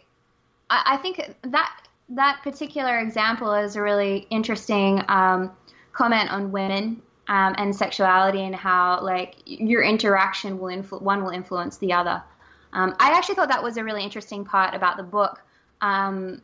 [0.70, 5.50] I think that that particular example is a really interesting um,
[5.92, 11.30] comment on women um, and sexuality and how like your interaction will influ- one will
[11.30, 12.22] influence the other.
[12.72, 15.40] Um, I actually thought that was a really interesting part about the book.
[15.80, 16.42] Um,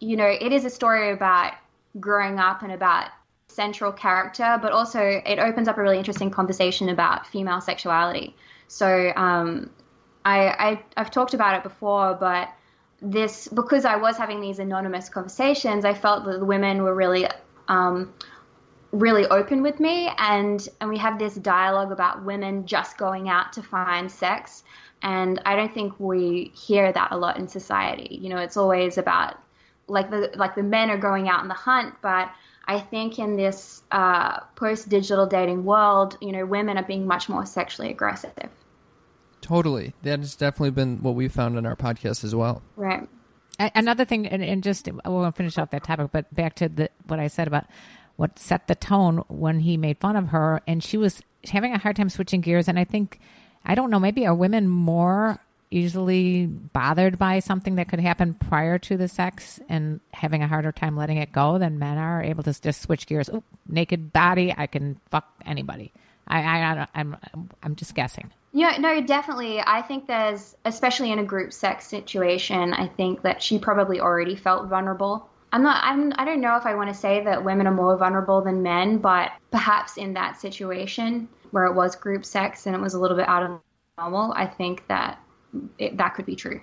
[0.00, 1.54] you know, it is a story about
[1.98, 3.10] growing up and about
[3.48, 8.34] central character, but also it opens up a really interesting conversation about female sexuality.
[8.66, 9.70] So um,
[10.24, 12.48] I, I I've talked about it before, but
[13.00, 17.26] this because I was having these anonymous conversations, I felt that the women were really
[17.68, 18.12] um,
[18.94, 23.52] really open with me, and and we have this dialogue about women just going out
[23.54, 24.62] to find sex,
[25.02, 28.18] and I don't think we hear that a lot in society.
[28.20, 29.38] You know, it's always about
[29.88, 32.30] like the like the men are going out on the hunt, but
[32.66, 37.28] I think in this uh, post digital dating world, you know, women are being much
[37.28, 38.32] more sexually aggressive.
[39.40, 42.62] Totally, that has definitely been what we found in our podcast as well.
[42.76, 43.06] Right.
[43.58, 46.68] A- Another thing, and, and just I won't finish off that topic, but back to
[46.68, 47.66] the what I said about
[48.16, 51.78] what set the tone when he made fun of her, and she was having a
[51.78, 52.68] hard time switching gears.
[52.68, 53.20] And I think,
[53.64, 58.78] I don't know, maybe are women more easily bothered by something that could happen prior
[58.78, 62.44] to the sex and having a harder time letting it go than men are able
[62.44, 63.28] to just switch gears?
[63.28, 65.92] Oop, naked body, I can fuck anybody.
[66.28, 67.16] I, I, I I'm,
[67.62, 68.30] I'm just guessing.
[68.52, 69.60] Yeah, no, definitely.
[69.60, 74.36] I think there's, especially in a group sex situation, I think that she probably already
[74.36, 75.28] felt vulnerable.
[75.54, 77.96] I'm not, I'm, I don't know if I want to say that women are more
[77.96, 82.80] vulnerable than men, but perhaps in that situation where it was group sex and it
[82.80, 83.60] was a little bit out of
[83.96, 85.20] normal, I think that
[85.78, 86.60] it, that could be true.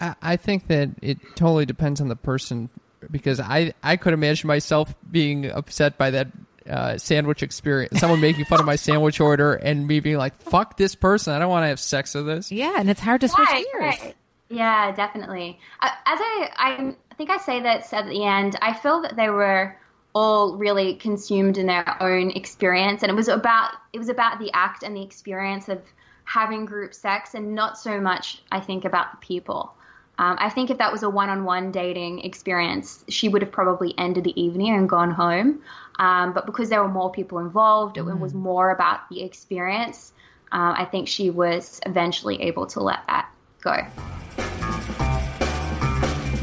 [0.00, 2.68] I, I think that it totally depends on the person
[3.12, 6.26] because I I could imagine myself being upset by that
[6.68, 8.00] uh, sandwich experience.
[8.00, 11.32] Someone making fun of my sandwich order and me being like, "Fuck this person!
[11.32, 13.64] I don't want to have sex with this." Yeah, and it's hard to switch Right,
[13.72, 14.00] gears.
[14.00, 14.16] right.
[14.52, 15.58] Yeah, definitely.
[15.80, 19.30] Uh, as I, I, think I say that at the end, I feel that they
[19.30, 19.74] were
[20.14, 24.50] all really consumed in their own experience, and it was about it was about the
[24.52, 25.80] act and the experience of
[26.24, 29.72] having group sex, and not so much, I think, about the people.
[30.18, 34.24] Um, I think if that was a one-on-one dating experience, she would have probably ended
[34.24, 35.62] the evening and gone home.
[35.98, 40.12] Um, but because there were more people involved, it was more about the experience.
[40.52, 43.30] Um, I think she was eventually able to let that
[43.62, 43.82] go.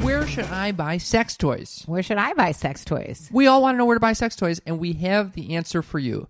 [0.01, 1.83] Where should I buy sex toys?
[1.85, 3.29] Where should I buy sex toys?
[3.31, 5.81] We all want to know where to buy sex toys, and we have the answer
[5.81, 6.27] for you.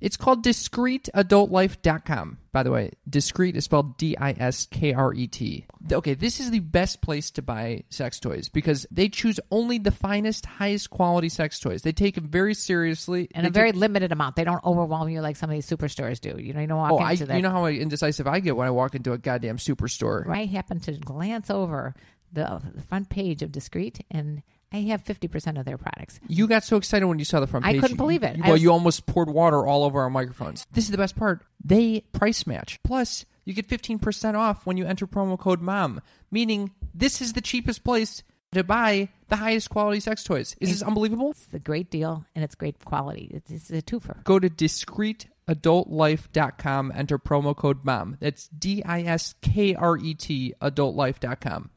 [0.00, 2.38] It's called discreetadultlife.com.
[2.52, 5.66] By the way, discreet is spelled D I S K R E T.
[5.92, 9.90] Okay, this is the best place to buy sex toys because they choose only the
[9.92, 11.82] finest, highest quality sex toys.
[11.82, 13.28] They take them very seriously.
[13.34, 14.36] And a very take- limited amount.
[14.36, 16.36] They don't overwhelm you like some of these superstores do.
[16.42, 17.36] You know, you don't walk Oh, I, into that.
[17.36, 20.26] you know how indecisive I get when I walk into a goddamn superstore.
[20.28, 21.94] I happen to glance over
[22.32, 26.20] the, the front page of Discreet, and I have fifty percent of their products.
[26.28, 27.78] You got so excited when you saw the front I page.
[27.78, 28.38] I couldn't believe it.
[28.38, 30.66] Well, was- you almost poured water all over our microphones.
[30.72, 31.42] This is the best part.
[31.64, 32.78] They price match.
[32.84, 37.40] Plus, you get 15% off when you enter promo code MOM, meaning this is the
[37.40, 40.56] cheapest place to buy the highest quality sex toys.
[40.60, 41.30] Is this unbelievable?
[41.30, 43.30] It's a great deal, and it's great quality.
[43.32, 44.22] It's, it's a twofer.
[44.24, 48.16] Go to discreetadultlife.com, enter promo code MOM.
[48.20, 51.70] That's D I S K R E T, adultlife.com.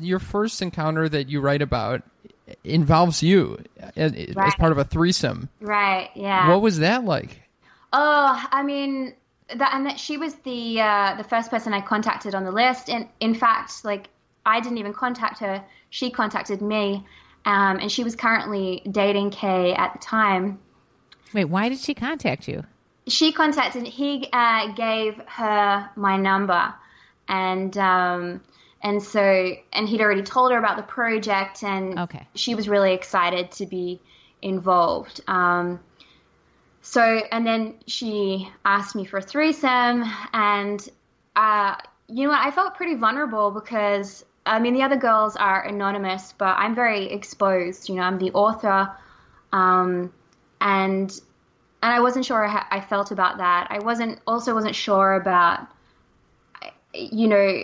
[0.00, 2.02] Your first encounter that you write about
[2.64, 3.62] involves you
[3.96, 5.48] as, as part of a threesome.
[5.60, 6.10] Right?
[6.14, 6.48] Yeah.
[6.48, 7.42] What was that like?
[7.92, 9.14] Oh, I mean,
[9.56, 12.88] that and that she was the uh, the first person I contacted on the list,
[12.88, 14.08] and in fact, like
[14.46, 17.06] I didn't even contact her; she contacted me,
[17.44, 20.58] um, and she was currently dating Kay at the time.
[21.32, 22.64] Wait, why did she contact you?
[23.08, 23.86] She contacted.
[23.86, 26.72] He uh, gave her my number,
[27.28, 28.40] and um,
[28.82, 32.26] and so and he'd already told her about the project, and Okay.
[32.34, 34.00] she was really excited to be
[34.42, 35.20] involved.
[35.26, 35.80] Um,
[36.82, 40.88] so and then she asked me for a threesome, and
[41.36, 41.76] uh,
[42.08, 42.40] you know what?
[42.40, 47.12] I felt pretty vulnerable because I mean the other girls are anonymous, but I'm very
[47.12, 47.88] exposed.
[47.88, 48.90] You know, I'm the author,
[49.52, 50.12] um,
[50.60, 51.20] and
[51.82, 53.66] and I wasn't sure how I felt about that.
[53.70, 55.66] I wasn't also wasn't sure about
[56.94, 57.62] you know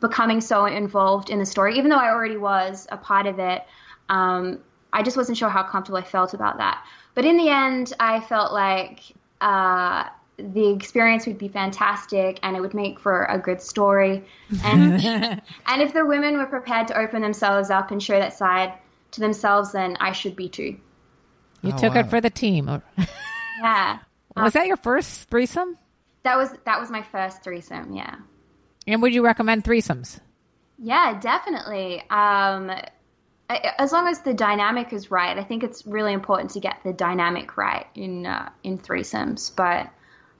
[0.00, 3.64] becoming so involved in the story, even though I already was a part of it.
[4.08, 4.60] Um,
[4.92, 6.84] I just wasn't sure how comfortable I felt about that.
[7.14, 9.00] But in the end, I felt like
[9.40, 10.04] uh,
[10.36, 14.24] the experience would be fantastic and it would make for a good story.
[14.64, 15.02] And
[15.66, 18.74] and if the women were prepared to open themselves up and show that side
[19.12, 20.76] to themselves, then I should be too.
[21.62, 22.00] You Oh, took wow.
[22.00, 22.82] it for the team.
[23.62, 23.98] Yeah.
[24.36, 25.78] Was that your first threesome?
[26.24, 27.94] That was that was my first threesome.
[27.94, 28.16] Yeah.
[28.86, 30.20] And would you recommend threesomes?
[30.78, 32.02] Yeah, definitely.
[32.10, 32.70] Um,
[33.48, 36.92] as long as the dynamic is right, I think it's really important to get the
[36.92, 39.54] dynamic right in uh, in threesomes.
[39.54, 39.86] But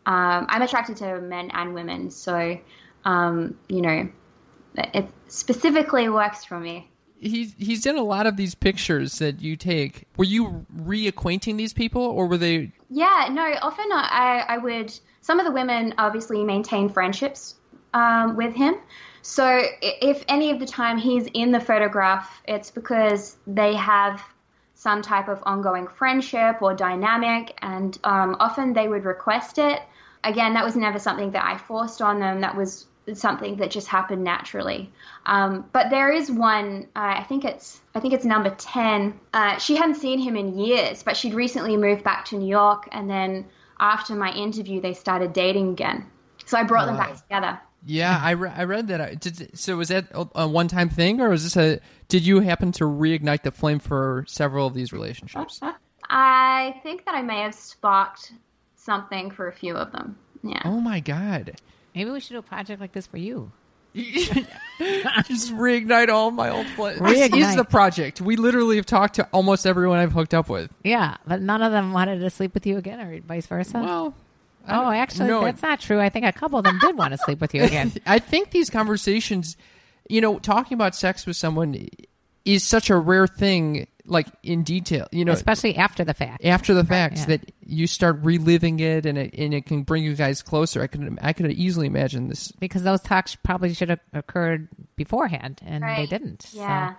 [0.06, 2.58] um, I'm attracted to men and women, so
[3.04, 4.08] um, you know,
[4.76, 6.90] it specifically works for me.
[7.20, 10.06] He's he's in a lot of these pictures that you take.
[10.16, 12.72] Were you reacquainting these people, or were they?
[12.90, 13.54] Yeah, no.
[13.62, 14.92] Often I, I would.
[15.20, 17.54] Some of the women obviously maintain friendships
[17.94, 18.74] um, with him.
[19.22, 24.22] So if any of the time he's in the photograph, it's because they have
[24.74, 29.80] some type of ongoing friendship or dynamic, and um, often they would request it.
[30.22, 32.42] Again, that was never something that I forced on them.
[32.42, 34.90] That was something that just happened naturally.
[35.24, 36.88] Um, but there is one.
[36.94, 37.80] Uh, I think it's.
[37.94, 39.18] I think it's number ten.
[39.32, 42.88] Uh, she hadn't seen him in years, but she'd recently moved back to New York,
[42.92, 43.46] and then
[43.80, 46.10] after my interview, they started dating again.
[46.44, 47.60] So I brought them back together.
[47.86, 49.00] Yeah, I, re- I read that.
[49.00, 51.80] I- Did, so was that a, a one time thing, or was this a?
[52.08, 55.60] Did you happen to reignite the flame for several of these relationships?
[56.08, 58.32] I think that I may have sparked
[58.76, 60.16] something for a few of them.
[60.42, 60.60] Yeah.
[60.64, 61.56] Oh my god!
[61.94, 63.52] Maybe we should do a project like this for you.
[63.94, 66.98] Just reignite all my old flames.
[67.00, 67.56] This is Reignite.
[67.56, 68.20] the project.
[68.20, 70.70] We literally have talked to almost everyone I've hooked up with.
[70.82, 73.78] Yeah, but none of them wanted to sleep with you again, or vice versa.
[73.80, 74.23] Well, I
[74.68, 76.00] oh, actually, no, that's not true.
[76.00, 77.92] I think a couple of them did want to sleep with you again.
[78.06, 79.56] I think these conversations,
[80.08, 81.88] you know, talking about sex with someone
[82.44, 86.44] is such a rare thing, like in detail, you know, especially after the fact.
[86.44, 87.24] after the fact Yeah.
[87.26, 90.82] that you start reliving it and it, and it can bring you guys closer.
[90.82, 92.52] I could I could easily imagine this.
[92.52, 96.42] because those talks probably should have occurred beforehand, and they didn't.
[96.42, 96.90] so-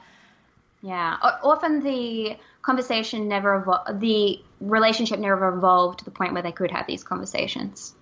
[0.86, 1.18] Yeah.
[1.24, 1.38] Yeah.
[1.44, 6.72] Often the conversation never evol- the relationship never evolved to the point where they could
[6.72, 7.96] have these conversations.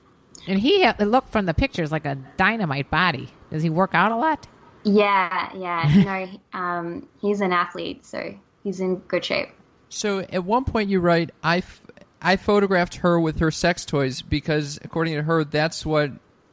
[0.48, 3.30] And he it looked from the pictures like a dynamite body.
[3.52, 4.48] Does he work out a lot?
[4.84, 5.90] Yeah, yeah.
[5.90, 9.50] You know, um, he's an athlete, so he's in good shape.
[9.90, 11.82] So at one point you write, I, f-
[12.22, 16.12] I photographed her with her sex toys because according to her, that's what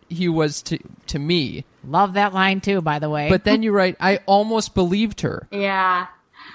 [0.09, 0.79] he was to
[1.09, 1.65] to me.
[1.85, 3.29] Love that line too, by the way.
[3.29, 5.49] But then you write, I almost believed her.
[5.51, 6.07] Yeah.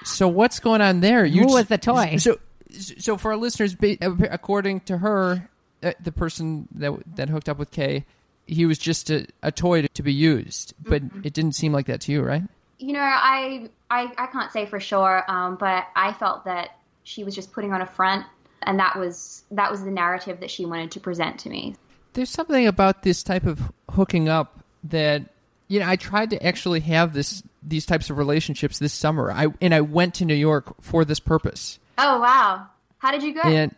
[0.05, 1.25] So what's going on there?
[1.25, 2.17] You Who was the toy?
[2.17, 2.37] So,
[2.71, 5.49] so for our listeners, according to her,
[5.83, 8.05] uh, the person that that hooked up with Kay,
[8.47, 10.73] he was just a, a toy to, to be used.
[10.79, 12.43] But it didn't seem like that to you, right?
[12.77, 17.23] You know, I I, I can't say for sure, um, but I felt that she
[17.23, 18.25] was just putting on a front,
[18.63, 21.75] and that was that was the narrative that she wanted to present to me.
[22.13, 25.34] There's something about this type of hooking up that
[25.67, 25.87] you know.
[25.87, 29.31] I tried to actually have this these types of relationships this summer.
[29.31, 31.79] I and I went to New York for this purpose.
[31.97, 32.67] Oh wow!
[32.99, 33.41] How did you go?
[33.41, 33.75] And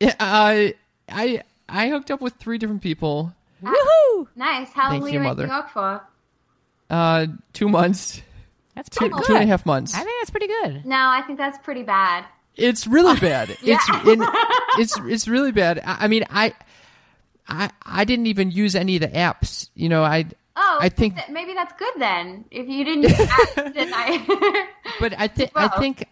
[0.00, 0.74] yeah, I
[1.08, 3.34] I I hooked up with three different people.
[3.62, 4.26] Woohoo!
[4.36, 4.72] nice.
[4.72, 5.46] How long Thank were you, you in Mother.
[5.46, 6.02] New York for?
[6.88, 8.20] Uh, two months,
[8.74, 9.24] That's two good.
[9.24, 9.94] two and a half months.
[9.94, 10.84] I think that's pretty good.
[10.84, 12.24] No, I think that's pretty bad.
[12.56, 13.56] It's really bad.
[13.62, 14.22] It's in,
[14.78, 15.78] it's it's really bad.
[15.84, 16.52] I, I mean, I
[17.48, 19.70] I I didn't even use any of the apps.
[19.74, 20.26] You know, I
[20.56, 22.44] Oh, I think, th- maybe that's good then.
[22.50, 24.66] If you didn't use apps, then I.
[25.00, 26.04] but I think I think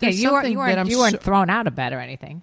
[0.00, 1.92] Yeah, you, were, something you that weren't I'm you weren't so- thrown out of bed
[1.92, 2.42] or anything.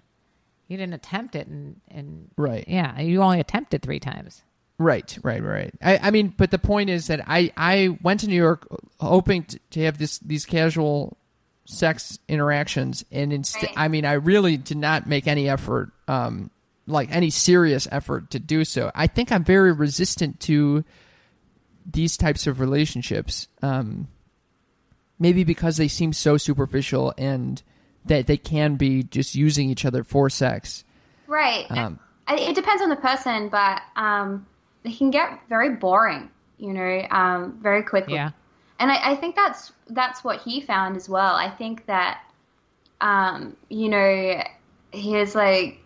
[0.67, 2.65] You didn't attempt it, and and Right.
[2.67, 4.41] yeah, you only attempted three times.
[4.77, 5.73] Right, right, right.
[5.81, 8.67] I, I mean, but the point is that I, I went to New York
[8.99, 11.17] hoping to, to have this these casual
[11.65, 13.73] sex interactions, and instead, Right.
[13.77, 16.49] I mean, I really did not make any effort, um,
[16.87, 18.91] like any serious effort to do so.
[18.95, 20.83] I think I'm very resistant to
[21.85, 24.07] these types of relationships, um,
[25.19, 27.61] maybe because they seem so superficial and
[28.05, 30.83] that they can be just using each other for sex.
[31.27, 31.65] right.
[31.69, 34.47] Um, it depends on the person, but um,
[34.83, 36.29] they can get very boring.
[36.57, 38.13] You know, um, very quickly.
[38.13, 38.31] Yeah.
[38.79, 41.35] and I, I think that's that's what he found as well.
[41.35, 42.21] I think that
[43.01, 44.41] um, you know
[44.91, 45.79] his like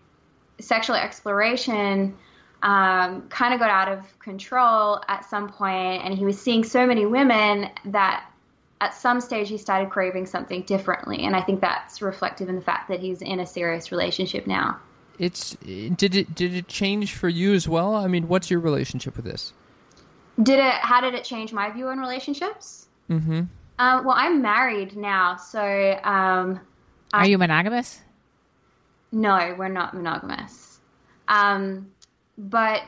[0.59, 2.15] sexual exploration
[2.61, 6.85] um, kind of got out of control at some point, and he was seeing so
[6.85, 8.25] many women that
[8.81, 12.61] at some stage he started craving something differently, and I think that's reflective in the
[12.61, 14.79] fact that he's in a serious relationship now.
[15.17, 17.95] It's did it did it change for you as well?
[17.95, 19.53] I mean, what's your relationship with this?
[20.41, 20.75] Did it?
[20.75, 22.87] How did it change my view on relationships?
[23.09, 23.43] Mm-hmm.
[23.77, 26.59] Uh, well, I'm married now, so um,
[27.13, 28.01] Are you monogamous?
[29.11, 30.79] No, we're not monogamous.
[31.27, 31.91] Um,
[32.39, 32.81] but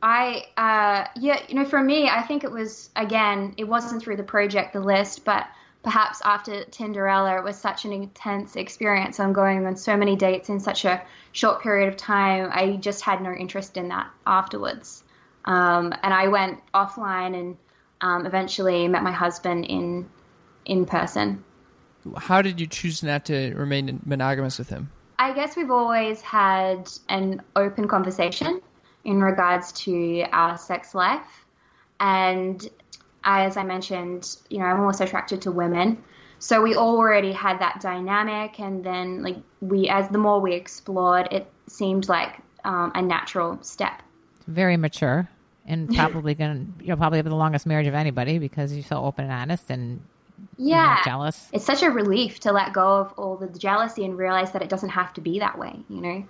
[0.00, 4.16] I, uh, yeah, you know, for me, I think it was, again, it wasn't through
[4.16, 5.46] the project, the list, but
[5.82, 9.18] perhaps after Tinderella, it was such an intense experience.
[9.18, 11.02] I'm going on so many dates in such a
[11.32, 12.50] short period of time.
[12.52, 15.02] I just had no interest in that afterwards.
[15.44, 17.56] Um, and I went offline and
[18.00, 20.08] um, eventually met my husband in
[20.64, 21.42] in person.
[22.16, 24.90] How did you choose not to remain monogamous with him?
[25.20, 28.62] I guess we've always had an open conversation
[29.04, 31.44] in regards to our sex life.
[32.00, 32.66] And
[33.22, 36.02] as I mentioned, you know, I'm also attracted to women.
[36.38, 38.58] So we already had that dynamic.
[38.60, 43.58] And then, like, we, as the more we explored, it seemed like um, a natural
[43.60, 44.00] step.
[44.46, 45.28] Very mature,
[45.66, 49.24] and probably gonna you'll probably have the longest marriage of anybody because you're so open
[49.24, 50.00] and honest and
[50.56, 51.02] Yeah.
[51.04, 51.48] jealous.
[51.52, 54.68] It's such a relief to let go of all the jealousy and realize that it
[54.68, 56.24] doesn't have to be that way, you know?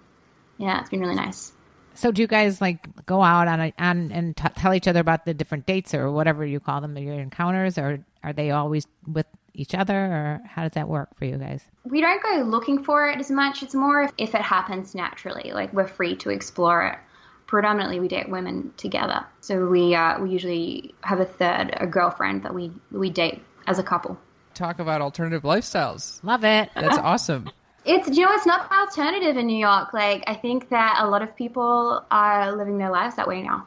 [0.59, 1.53] Yeah, it's been really nice.
[1.95, 5.01] So do you guys like go out on a, on and t- tell each other
[5.01, 8.87] about the different dates or whatever you call them, your encounters, or are they always
[9.07, 11.63] with each other, or how does that work for you guys?
[11.85, 13.63] we don't go looking for it as much.
[13.63, 16.99] It's more if, if it happens naturally, like we're free to explore it.
[17.47, 22.45] Predominantly, we date women together, so we uh, we usually have a third, a girlfriend
[22.45, 24.19] that we we date as a couple.
[24.55, 26.23] Talk about alternative lifestyles.
[26.25, 26.71] Love it.
[26.75, 27.49] That's awesome.
[27.85, 29.95] It's you know it's not alternative in New York.
[29.95, 33.67] Like I think that a lot of people are living their lives that way now.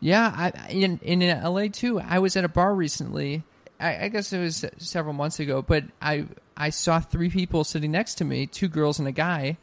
[0.00, 2.00] Yeah, I, in in LA too.
[2.00, 3.42] I was at a bar recently.
[3.78, 7.90] I, I guess it was several months ago, but I I saw three people sitting
[7.90, 9.58] next to me, two girls and a guy,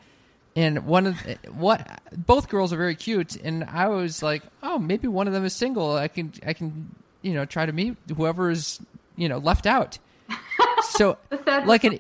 [0.56, 1.18] and one of
[1.52, 5.46] what both girls are very cute, and I was like, oh, maybe one of them
[5.46, 5.96] is single.
[5.96, 6.94] I can I can
[7.24, 8.80] you know try to meet whoever is
[9.16, 10.00] you know left out.
[10.84, 11.18] So
[11.66, 12.00] like an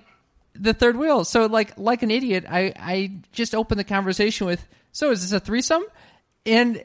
[0.55, 1.24] the third wheel.
[1.24, 5.32] So like like an idiot, I I just opened the conversation with, so is this
[5.32, 5.84] a threesome?
[6.45, 6.84] And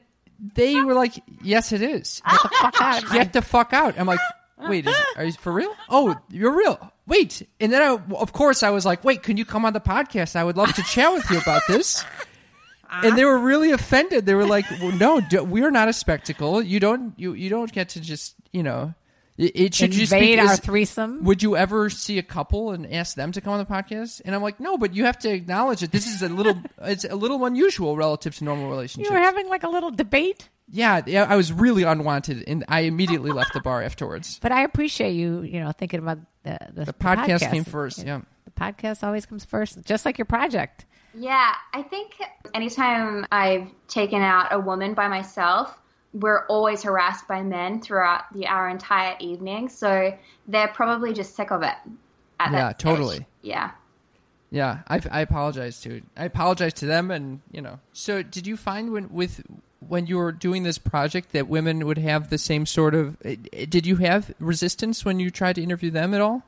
[0.54, 2.22] they were like, yes, it is.
[2.30, 3.12] Get the fuck out.
[3.12, 3.98] Get the fuck out.
[3.98, 4.20] I'm like,
[4.68, 5.74] wait, is, are you for real?
[5.88, 6.92] Oh, you're real.
[7.06, 7.46] Wait.
[7.60, 10.36] And then, I, of course, I was like, wait, can you come on the podcast?
[10.36, 12.04] I would love to chat with you about this.
[12.90, 14.26] And they were really offended.
[14.26, 16.62] They were like, well, no, do, we're not a spectacle.
[16.62, 18.94] You don't, you, you don't get to just, you know,
[19.38, 20.18] It, it should just be.
[20.18, 21.24] invade our is- threesome.
[21.24, 24.20] Would you ever see a couple and ask them to come on the podcast?
[24.24, 27.04] And I'm like, no, but you have to acknowledge that this is a little, it's
[27.04, 29.08] a little unusual relative to normal relationships.
[29.08, 29.36] You relationships.
[29.36, 33.30] were having like a little debate, yeah, yeah, I was really unwanted, and I immediately
[33.30, 34.38] left the bar afterwards.
[34.42, 35.42] but I appreciate you.
[35.42, 38.20] You know, thinking about the the, The podcast came first, yeah.
[38.44, 40.84] the podcast always comes first, just like your project.
[41.14, 42.18] Yeah, I think
[42.54, 45.76] anytime I've taken out a woman by myself,
[46.14, 49.68] we're always harassed by men throughout the our entire evening.
[49.68, 51.74] So they're probably just sick of it.
[52.40, 52.78] At Yeah, stage.
[52.78, 53.26] totally.
[53.42, 53.70] Yeah.
[54.50, 57.80] Yeah, I, I apologize to I apologize to them, and you know.
[57.92, 59.42] So, did you find when with
[59.86, 63.16] when you were doing this project that women would have the same sort of?
[63.24, 63.36] eh,
[63.68, 66.44] Did you have resistance when you tried to interview them at all?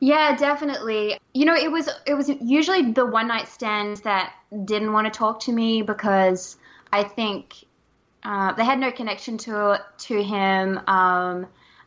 [0.00, 1.18] Yeah, definitely.
[1.34, 4.32] You know, it was it was usually the one night stands that
[4.64, 6.56] didn't want to talk to me because
[6.90, 7.64] I think
[8.24, 11.46] uh, they had no connection to to him, um,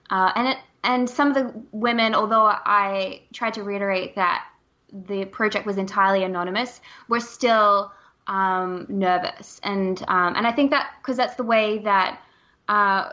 [0.09, 4.45] uh, and it and some of the women, although I tried to reiterate that
[4.91, 7.91] the project was entirely anonymous, were still
[8.27, 12.21] um, nervous, and um, and I think that because that's the way that.
[12.67, 13.11] Uh,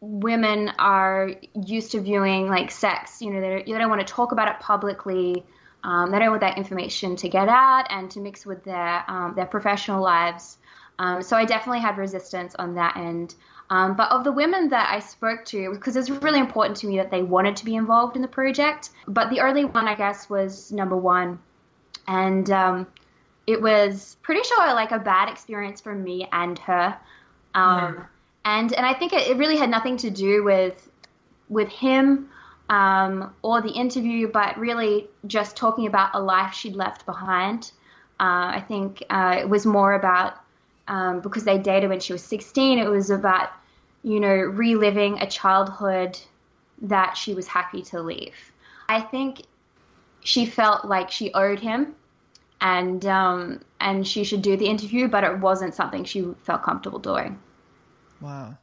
[0.00, 3.20] women are used to viewing like sex.
[3.22, 5.44] You know, they don't, they don't want to talk about it publicly.
[5.82, 9.34] Um, they don't want that information to get out and to mix with their um,
[9.36, 10.58] their professional lives.
[10.98, 13.34] Um, so I definitely had resistance on that end.
[13.68, 16.98] Um, but of the women that I spoke to, because it's really important to me
[16.98, 18.90] that they wanted to be involved in the project.
[19.08, 21.40] But the only one, I guess, was number one,
[22.06, 22.86] and um,
[23.46, 26.96] it was pretty sure like a bad experience for me and her.
[27.54, 28.06] Um,
[28.44, 30.88] and and I think it, it really had nothing to do with
[31.48, 32.28] with him
[32.68, 37.72] um, or the interview, but really just talking about a life she'd left behind.
[38.18, 40.34] Uh, I think uh, it was more about
[40.88, 42.78] um, because they dated when she was 16.
[42.78, 43.50] It was about
[44.02, 46.18] you know reliving a childhood
[46.82, 48.34] that she was happy to leave.
[48.88, 49.42] I think
[50.20, 51.94] she felt like she owed him,
[52.60, 56.98] and um, and she should do the interview, but it wasn't something she felt comfortable
[56.98, 57.38] doing.
[58.20, 58.58] Wow.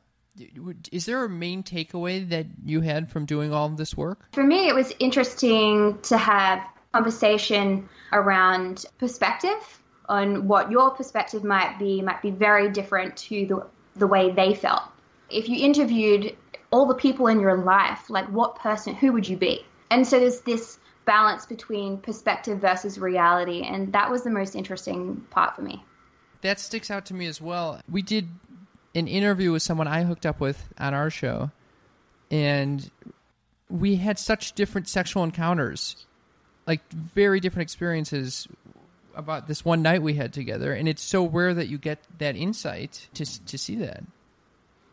[0.91, 4.25] Is there a main takeaway that you had from doing all of this work?
[4.33, 6.59] For me, it was interesting to have
[6.91, 13.65] conversation around perspective on what your perspective might be might be very different to the
[13.95, 14.83] the way they felt.
[15.29, 16.35] If you interviewed
[16.71, 19.65] all the people in your life, like what person, who would you be?
[19.91, 25.17] And so there's this balance between perspective versus reality, and that was the most interesting
[25.29, 25.83] part for me.
[26.41, 27.81] That sticks out to me as well.
[27.89, 28.29] We did
[28.95, 31.51] an interview with someone I hooked up with on our show,
[32.31, 32.89] and
[33.69, 36.07] we had such different sexual encounters,
[36.65, 38.47] like very different experiences
[39.15, 40.73] about this one night we had together.
[40.73, 44.03] And it's so rare that you get that insight to to see that.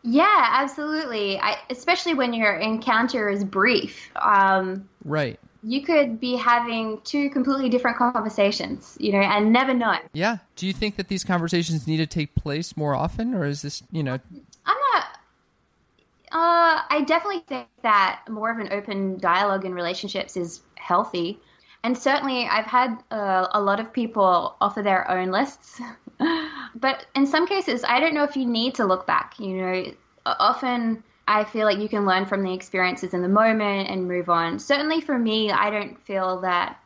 [0.03, 1.39] Yeah, absolutely.
[1.39, 4.09] I, especially when your encounter is brief.
[4.15, 5.39] Um, Right.
[5.61, 9.97] you could be having two completely different conversations, you know, and never know.
[10.13, 10.37] Yeah.
[10.55, 13.83] Do you think that these conversations need to take place more often, or is this,
[13.91, 14.13] you know,
[14.65, 15.03] I'm not.
[16.31, 21.39] Uh, I definitely think that more of an open dialogue in relationships is healthy,
[21.83, 25.81] and certainly I've had uh, a lot of people offer their own lists.
[26.75, 29.39] but in some cases, I don't know if you need to look back.
[29.39, 29.85] You know,
[30.25, 34.29] often I feel like you can learn from the experiences in the moment and move
[34.29, 34.59] on.
[34.59, 36.77] Certainly for me, I don't feel that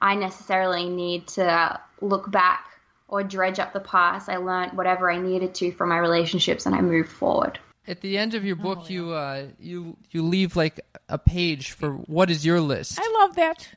[0.00, 2.68] I necessarily need to look back
[3.08, 4.28] or dredge up the past.
[4.28, 7.58] I learned whatever I needed to from my relationships and I moved forward.
[7.86, 10.80] at the end of your book you uh you you leave like
[11.10, 12.98] a page for what is your list?
[13.00, 13.68] I love that.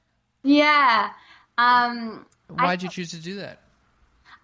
[0.47, 1.09] Yeah.
[1.57, 3.59] Um, Why'd you choose to do that?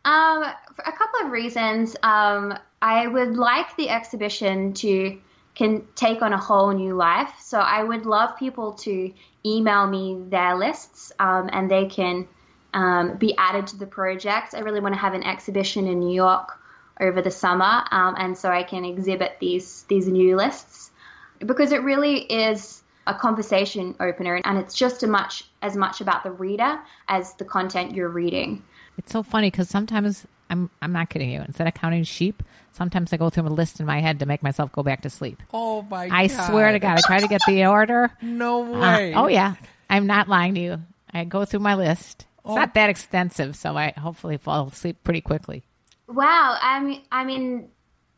[0.06, 0.44] Um,
[0.76, 1.96] for a couple of reasons.
[2.04, 5.18] Um, I would like the exhibition to
[5.56, 7.32] can take on a whole new life.
[7.40, 9.14] So I would love people to
[9.46, 12.28] email me their lists, um, and they can
[12.74, 14.56] um, be added to the project.
[14.56, 16.60] I really want to have an exhibition in New York
[17.00, 20.92] over the summer, um, and so I can exhibit these these new lists
[21.40, 26.24] because it really is a conversation opener, and it's just as much as much about
[26.24, 28.64] the reader as the content you're reading.
[28.98, 31.42] It's so funny because sometimes I'm I'm not kidding you.
[31.42, 34.44] Instead of counting sheep, sometimes I go through a list in my head to make
[34.44, 35.42] myself go back to sleep.
[35.54, 36.16] Oh my God.
[36.16, 38.12] I swear to God, I try to get the order.
[38.22, 39.14] No Uh, way.
[39.16, 39.56] oh yeah,
[39.90, 40.82] I'm not lying to you.
[41.14, 42.22] I go through my list.
[42.46, 42.56] It's Oh.
[42.56, 45.64] not that extensive, so I hopefully fall asleep pretty quickly.
[46.08, 47.70] Wow, I mean, I mean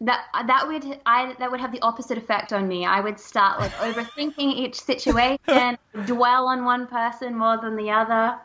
[0.01, 2.85] that that would I that would have the opposite effect on me.
[2.85, 8.37] I would start like overthinking each situation, dwell on one person more than the other.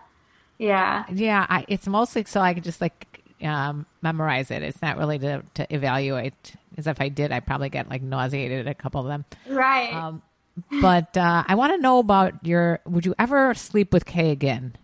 [0.59, 4.63] Yeah, Yeah, I, it's mostly so I could just like um, memorize it.
[4.63, 6.55] It's not really to, to evaluate.
[6.71, 9.25] Because if I did, I probably get like nauseated at a couple of them.
[9.49, 9.93] right.
[9.93, 10.23] Um,
[10.81, 12.81] but uh, I want to know about your.
[12.85, 14.77] Would you ever sleep with Kay again,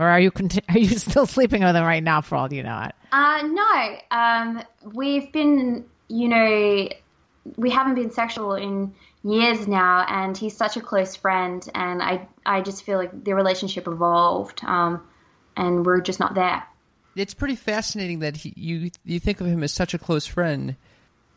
[0.00, 2.22] or are you conti- are you still sleeping with him right now?
[2.22, 2.94] For all you know it.
[3.12, 4.62] Uh, no, um,
[4.94, 6.88] we've been, you know,
[7.56, 12.26] we haven't been sexual in years now, and he's such a close friend, and I,
[12.46, 15.02] I just feel like the relationship evolved, um,
[15.56, 16.62] and we're just not there.
[17.16, 20.76] It's pretty fascinating that he, you you think of him as such a close friend.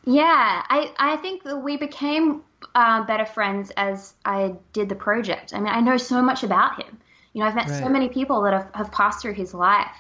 [0.06, 2.44] Yeah, I, I think that we became
[2.76, 5.54] uh, better friends as I did the project.
[5.54, 7.00] I mean, I know so much about him.
[7.34, 9.96] You know, I've met so many people that have, have passed through his life.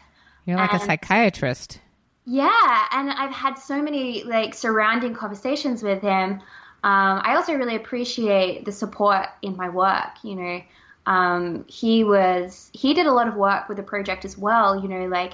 [0.45, 1.79] You're like a psychiatrist.
[2.25, 6.41] Yeah, and I've had so many like surrounding conversations with him.
[6.83, 10.23] Um, I also really appreciate the support in my work.
[10.23, 10.61] You know,
[11.05, 14.81] um, he was he did a lot of work with the project as well.
[14.81, 15.33] You know, like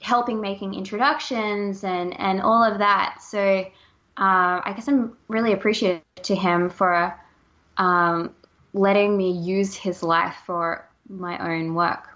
[0.00, 3.18] helping making introductions and and all of that.
[3.20, 3.40] So
[4.18, 7.18] uh, I guess I'm really appreciative to him for
[7.76, 8.34] um,
[8.72, 12.08] letting me use his life for my own work.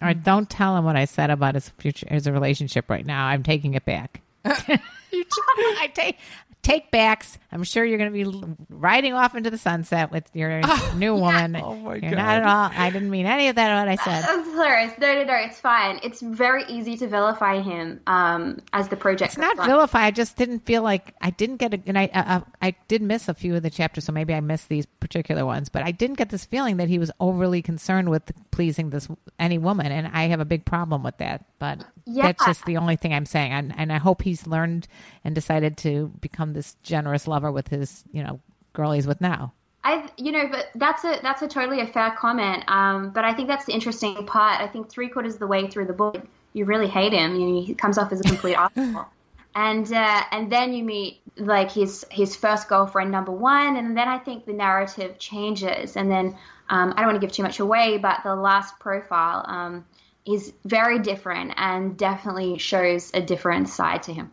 [0.00, 3.26] All right, don't tell him what I said about his future, his relationship right now.
[3.26, 4.20] I'm taking it back.
[4.44, 6.18] I take
[6.62, 7.38] take backs.
[7.50, 10.60] I'm sure you're going to be riding off into the sunset with your
[10.96, 11.56] new woman.
[11.56, 12.16] Oh, my you're God.
[12.16, 12.70] not at all.
[12.74, 13.78] I didn't mean any of that.
[13.84, 14.44] What I said.
[14.44, 14.92] Hilarious.
[14.98, 15.34] No, no, no.
[15.34, 15.98] It's fine.
[16.02, 19.32] It's very easy to vilify him um, as the project.
[19.32, 19.66] It's not on.
[19.66, 20.04] vilify.
[20.04, 23.02] I just didn't feel like I didn't get a, and I uh, uh, I did
[23.02, 25.68] miss a few of the chapters, so maybe I missed these particular ones.
[25.68, 29.08] But I didn't get this feeling that he was overly concerned with pleasing this
[29.38, 31.44] any woman, and I have a big problem with that.
[31.58, 32.24] But Yeah.
[32.24, 34.86] that's just the only thing I'm saying, and and I hope he's learned
[35.24, 38.40] and decided to become this generous lover with his you know
[38.72, 39.52] girl he's with now.
[39.84, 42.64] I, you know, but that's a that's a totally a fair comment.
[42.68, 44.60] Um, but I think that's the interesting part.
[44.60, 47.34] I think three quarters of the way through the book, you really hate him.
[47.34, 49.06] You know, he comes off as a complete asshole.
[49.54, 54.08] And uh, and then you meet like his his first girlfriend number one, and then
[54.08, 55.96] I think the narrative changes.
[55.96, 56.36] And then
[56.70, 59.84] um, I don't want to give too much away, but the last profile um,
[60.24, 64.32] is very different and definitely shows a different side to him.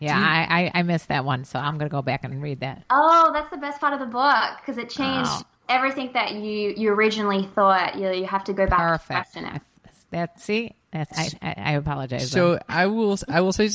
[0.00, 2.84] Yeah, I, I I missed that one, so I'm gonna go back and read that.
[2.90, 5.42] Oh, that's the best part of the book because it changed Oh.
[5.68, 7.96] everything that you you originally thought.
[7.96, 9.06] You you have to go back and Perfect.
[9.08, 9.62] question it.
[10.10, 12.30] That see, that's I I, I apologize.
[12.30, 12.60] So then.
[12.68, 13.68] I will I will say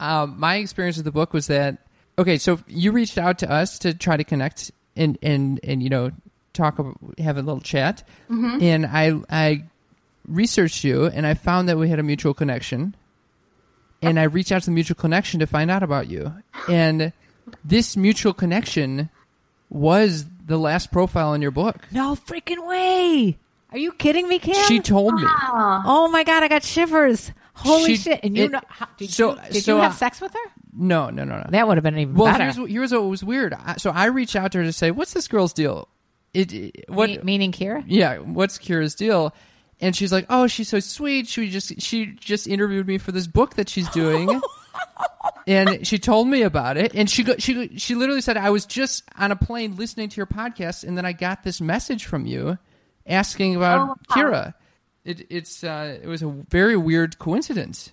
[0.00, 1.78] um, my experience with the book was that
[2.18, 2.36] okay.
[2.36, 6.10] So you reached out to us to try to connect and and and you know
[6.52, 9.64] talk ab- have a little chat, and I I
[10.28, 12.94] researched you and I found that we had a mutual connection,
[14.02, 16.32] and I reached out to the mutual connection to find out about you,
[16.68, 17.12] and
[17.64, 19.10] this mutual connection
[19.68, 21.76] was the last profile in your book.
[21.92, 23.38] no freaking way.
[23.72, 24.66] Are you kidding me, Cam?
[24.66, 25.22] She told me.
[25.24, 27.32] Oh my god, I got shivers.
[27.54, 28.20] Holy She- shit!
[28.24, 30.32] And you it- know, how, did so- you did so, you have uh, sex with
[30.32, 30.50] her?
[30.72, 31.46] No, no, no, no.
[31.50, 32.44] That would have been even Well, better.
[32.44, 33.54] here's here's what was weird.
[33.54, 35.88] I, so I reached out to her to say, "What's this girl's deal?"
[36.32, 37.10] It, it- what?
[37.10, 37.84] Me- meaning Kira?
[37.86, 39.34] yeah, what's Kira's deal?
[39.80, 41.26] And she's like, "Oh, she's so sweet.
[41.26, 44.40] She just she just interviewed me for this book that she's doing."
[45.46, 48.66] and she told me about it and she go, she she literally said I was
[48.66, 52.26] just on a plane listening to your podcast and then I got this message from
[52.26, 52.58] you
[53.06, 53.96] asking about Oh, wow.
[54.10, 54.54] Kira.
[55.04, 57.92] It it's uh, it was a very weird coincidence.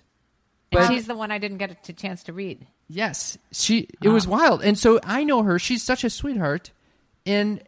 [0.70, 2.66] And she's the one I didn't get a chance to read.
[2.88, 3.88] Yes, she.
[4.02, 5.58] It was wild, and so I know her.
[5.58, 6.72] She's such a sweetheart,
[7.24, 7.62] and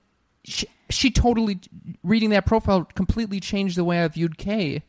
[0.45, 1.61] she she totally
[2.03, 4.83] reading that profile completely changed the way I viewed Kay,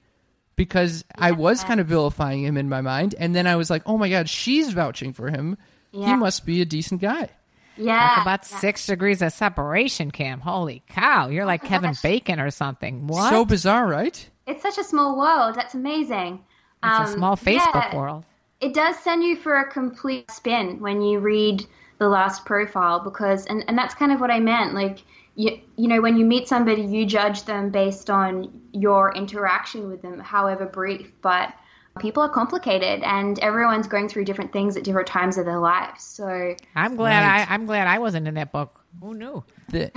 [0.56, 3.84] because I was kind of vilifying him in my mind, and then I was like,
[3.86, 5.58] oh my god, she's vouching for him.
[5.92, 7.30] He must be a decent guy.
[7.78, 8.16] Yeah.
[8.16, 10.40] Talk about six degrees of separation, Cam.
[10.42, 11.30] Holy cow!
[11.30, 13.08] You're like Kevin Bacon or something.
[13.08, 13.30] What?
[13.30, 14.30] So bizarre, right?
[14.46, 15.56] It's such a small world.
[15.56, 16.44] That's amazing.
[16.84, 18.26] it's a Um, small Facebook yeah, world.
[18.60, 21.66] It does send you for a complete spin when you read
[21.98, 24.74] the last profile because, and, and that's kind of what I meant.
[24.74, 25.00] Like,
[25.42, 30.02] you, you know, when you meet somebody, you judge them based on your interaction with
[30.02, 31.12] them, however brief.
[31.22, 31.54] But
[32.00, 36.04] people are complicated and everyone's going through different things at different times of their lives.
[36.04, 37.50] So, I'm glad Right.
[37.50, 38.80] I I'm glad I wasn't in that book.
[39.02, 39.44] Who knew?
[39.70, 39.92] The,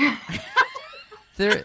[1.36, 1.64] there,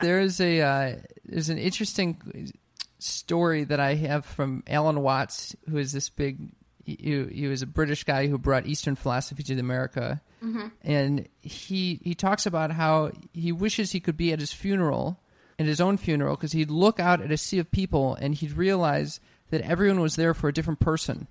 [0.00, 2.52] there is a uh, there's an interesting
[2.98, 6.52] story that I have from Alan Watts, who is this big.
[6.84, 10.68] He, he was a British guy who brought Eastern philosophy to America, mm-hmm.
[10.82, 15.20] and he he talks about how he wishes he could be at his funeral,
[15.58, 18.52] at his own funeral, because he'd look out at a sea of people and he'd
[18.52, 19.20] realize
[19.50, 21.28] that everyone was there for a different person,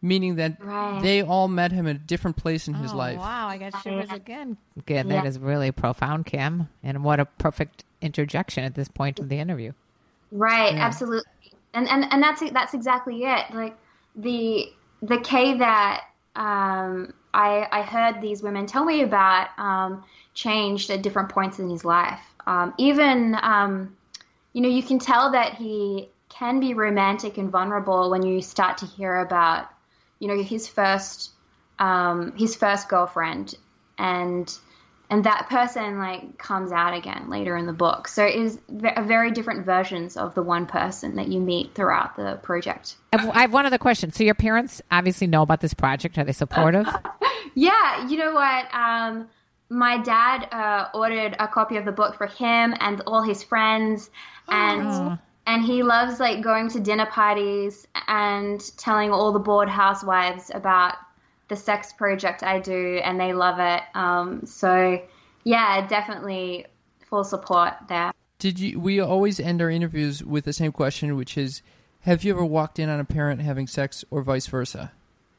[0.00, 1.02] meaning that Right.
[1.02, 3.18] they all met him at a different place in his Oh, life.
[3.18, 4.56] Wow, I got shivers again.
[4.86, 5.06] Good.
[5.06, 5.22] Yeah.
[5.22, 6.68] That is really profound, Kim.
[6.82, 9.72] And what a perfect interjection at this point of the interview.
[10.30, 11.30] Right, absolutely,
[11.74, 13.54] and and and that's that's exactly it.
[13.54, 13.76] Like
[14.14, 16.04] the the Kay that
[16.36, 19.48] um, I I heard these women tell me about.
[19.58, 20.04] Um,
[20.34, 22.20] changed at different points in his life.
[22.46, 23.96] Um, even, um,
[24.52, 28.78] you know, you can tell that he can be romantic and vulnerable when you start
[28.78, 29.66] to hear about,
[30.18, 31.30] you know, his first
[31.78, 33.54] um, his first girlfriend
[33.98, 34.56] and
[35.12, 38.08] and that person like comes out again later in the book.
[38.08, 42.40] So it is very different versions of the one person that you meet throughout the
[42.42, 42.96] project.
[43.12, 44.10] I have, one other question.
[44.10, 46.16] So your parents obviously know about this project.
[46.16, 46.86] Are they supportive?
[47.54, 48.74] yeah, you know what?
[48.74, 49.28] Um,
[49.68, 54.08] my dad uh, ordered a copy of the book for him and all his friends,
[54.48, 55.18] and oh.
[55.46, 60.94] and he loves like going to dinner parties and telling all the bored housewives about
[61.52, 63.82] the sex project I do, and they love it.
[63.94, 65.02] Um, so
[65.44, 66.64] yeah, definitely
[67.08, 68.10] full support there.
[68.38, 68.80] Did you?
[68.80, 71.60] We always end our interviews with the same question, which is,
[72.00, 74.92] have you ever walked in on a parent having sex, or vice versa?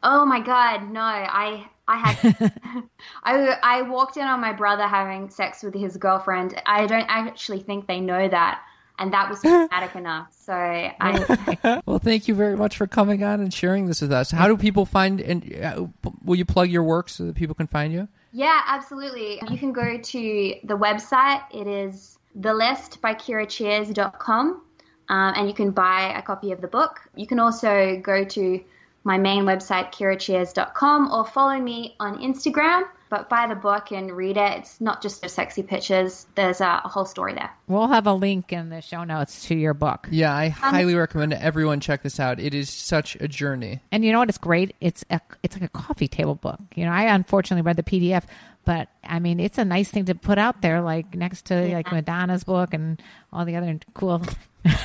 [0.03, 1.01] Oh my God, no!
[1.01, 2.84] I I had
[3.24, 6.61] I I walked in on my brother having sex with his girlfriend.
[6.68, 8.61] I don't actually think they know that
[8.99, 10.27] and that was dramatic enough.
[10.31, 11.81] So I.
[11.85, 14.31] well, thank you very much for coming on and sharing this with us.
[14.31, 15.87] How do people find and uh,
[16.23, 18.07] will you plug your work so that people can find you?
[18.31, 19.39] Yeah, absolutely.
[19.49, 21.43] You can go to the website.
[21.51, 24.61] It is the list by kiracheers.com.
[25.09, 27.01] Um, and you can buy a copy of the book.
[27.15, 28.63] You can also go to
[29.03, 32.83] my main website, kiracheers.com, or follow me on Instagram
[33.14, 34.57] but buy the book and read it.
[34.57, 36.26] It's not just the sexy pictures.
[36.34, 37.51] There's a, a, whole story there.
[37.68, 40.07] We'll have a link in the show notes to your book.
[40.09, 42.39] Yeah, I um, highly recommend everyone check this out.
[42.39, 43.82] It is such a journey.
[43.91, 44.30] And you know what?
[44.30, 44.74] It's great.
[44.82, 46.59] It's a, it's like a coffee table book.
[46.74, 48.24] You know, I unfortunately read the PDF,
[48.66, 51.76] but I mean, it's a nice thing to put out there, like next to yeah.
[51.76, 52.99] like Madonna's book and
[53.32, 54.24] all the other cool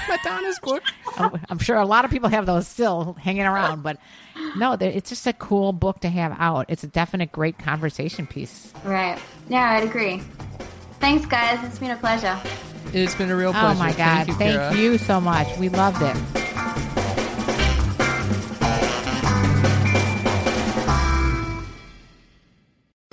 [0.09, 0.83] Madonna's book.
[1.49, 3.99] I'm sure a lot of people have those still hanging around, but
[4.57, 6.67] no, it's just a cool book to have out.
[6.69, 8.73] It's a definite great conversation piece.
[8.85, 9.19] Right.
[9.49, 10.23] Yeah, I'd agree.
[11.01, 11.63] Thanks, guys.
[11.65, 12.41] It's been a pleasure.
[12.93, 13.77] It's been a real pleasure.
[13.77, 14.27] Oh my God!
[14.27, 15.59] Thank you, Thank you so much.
[15.59, 16.98] We loved it.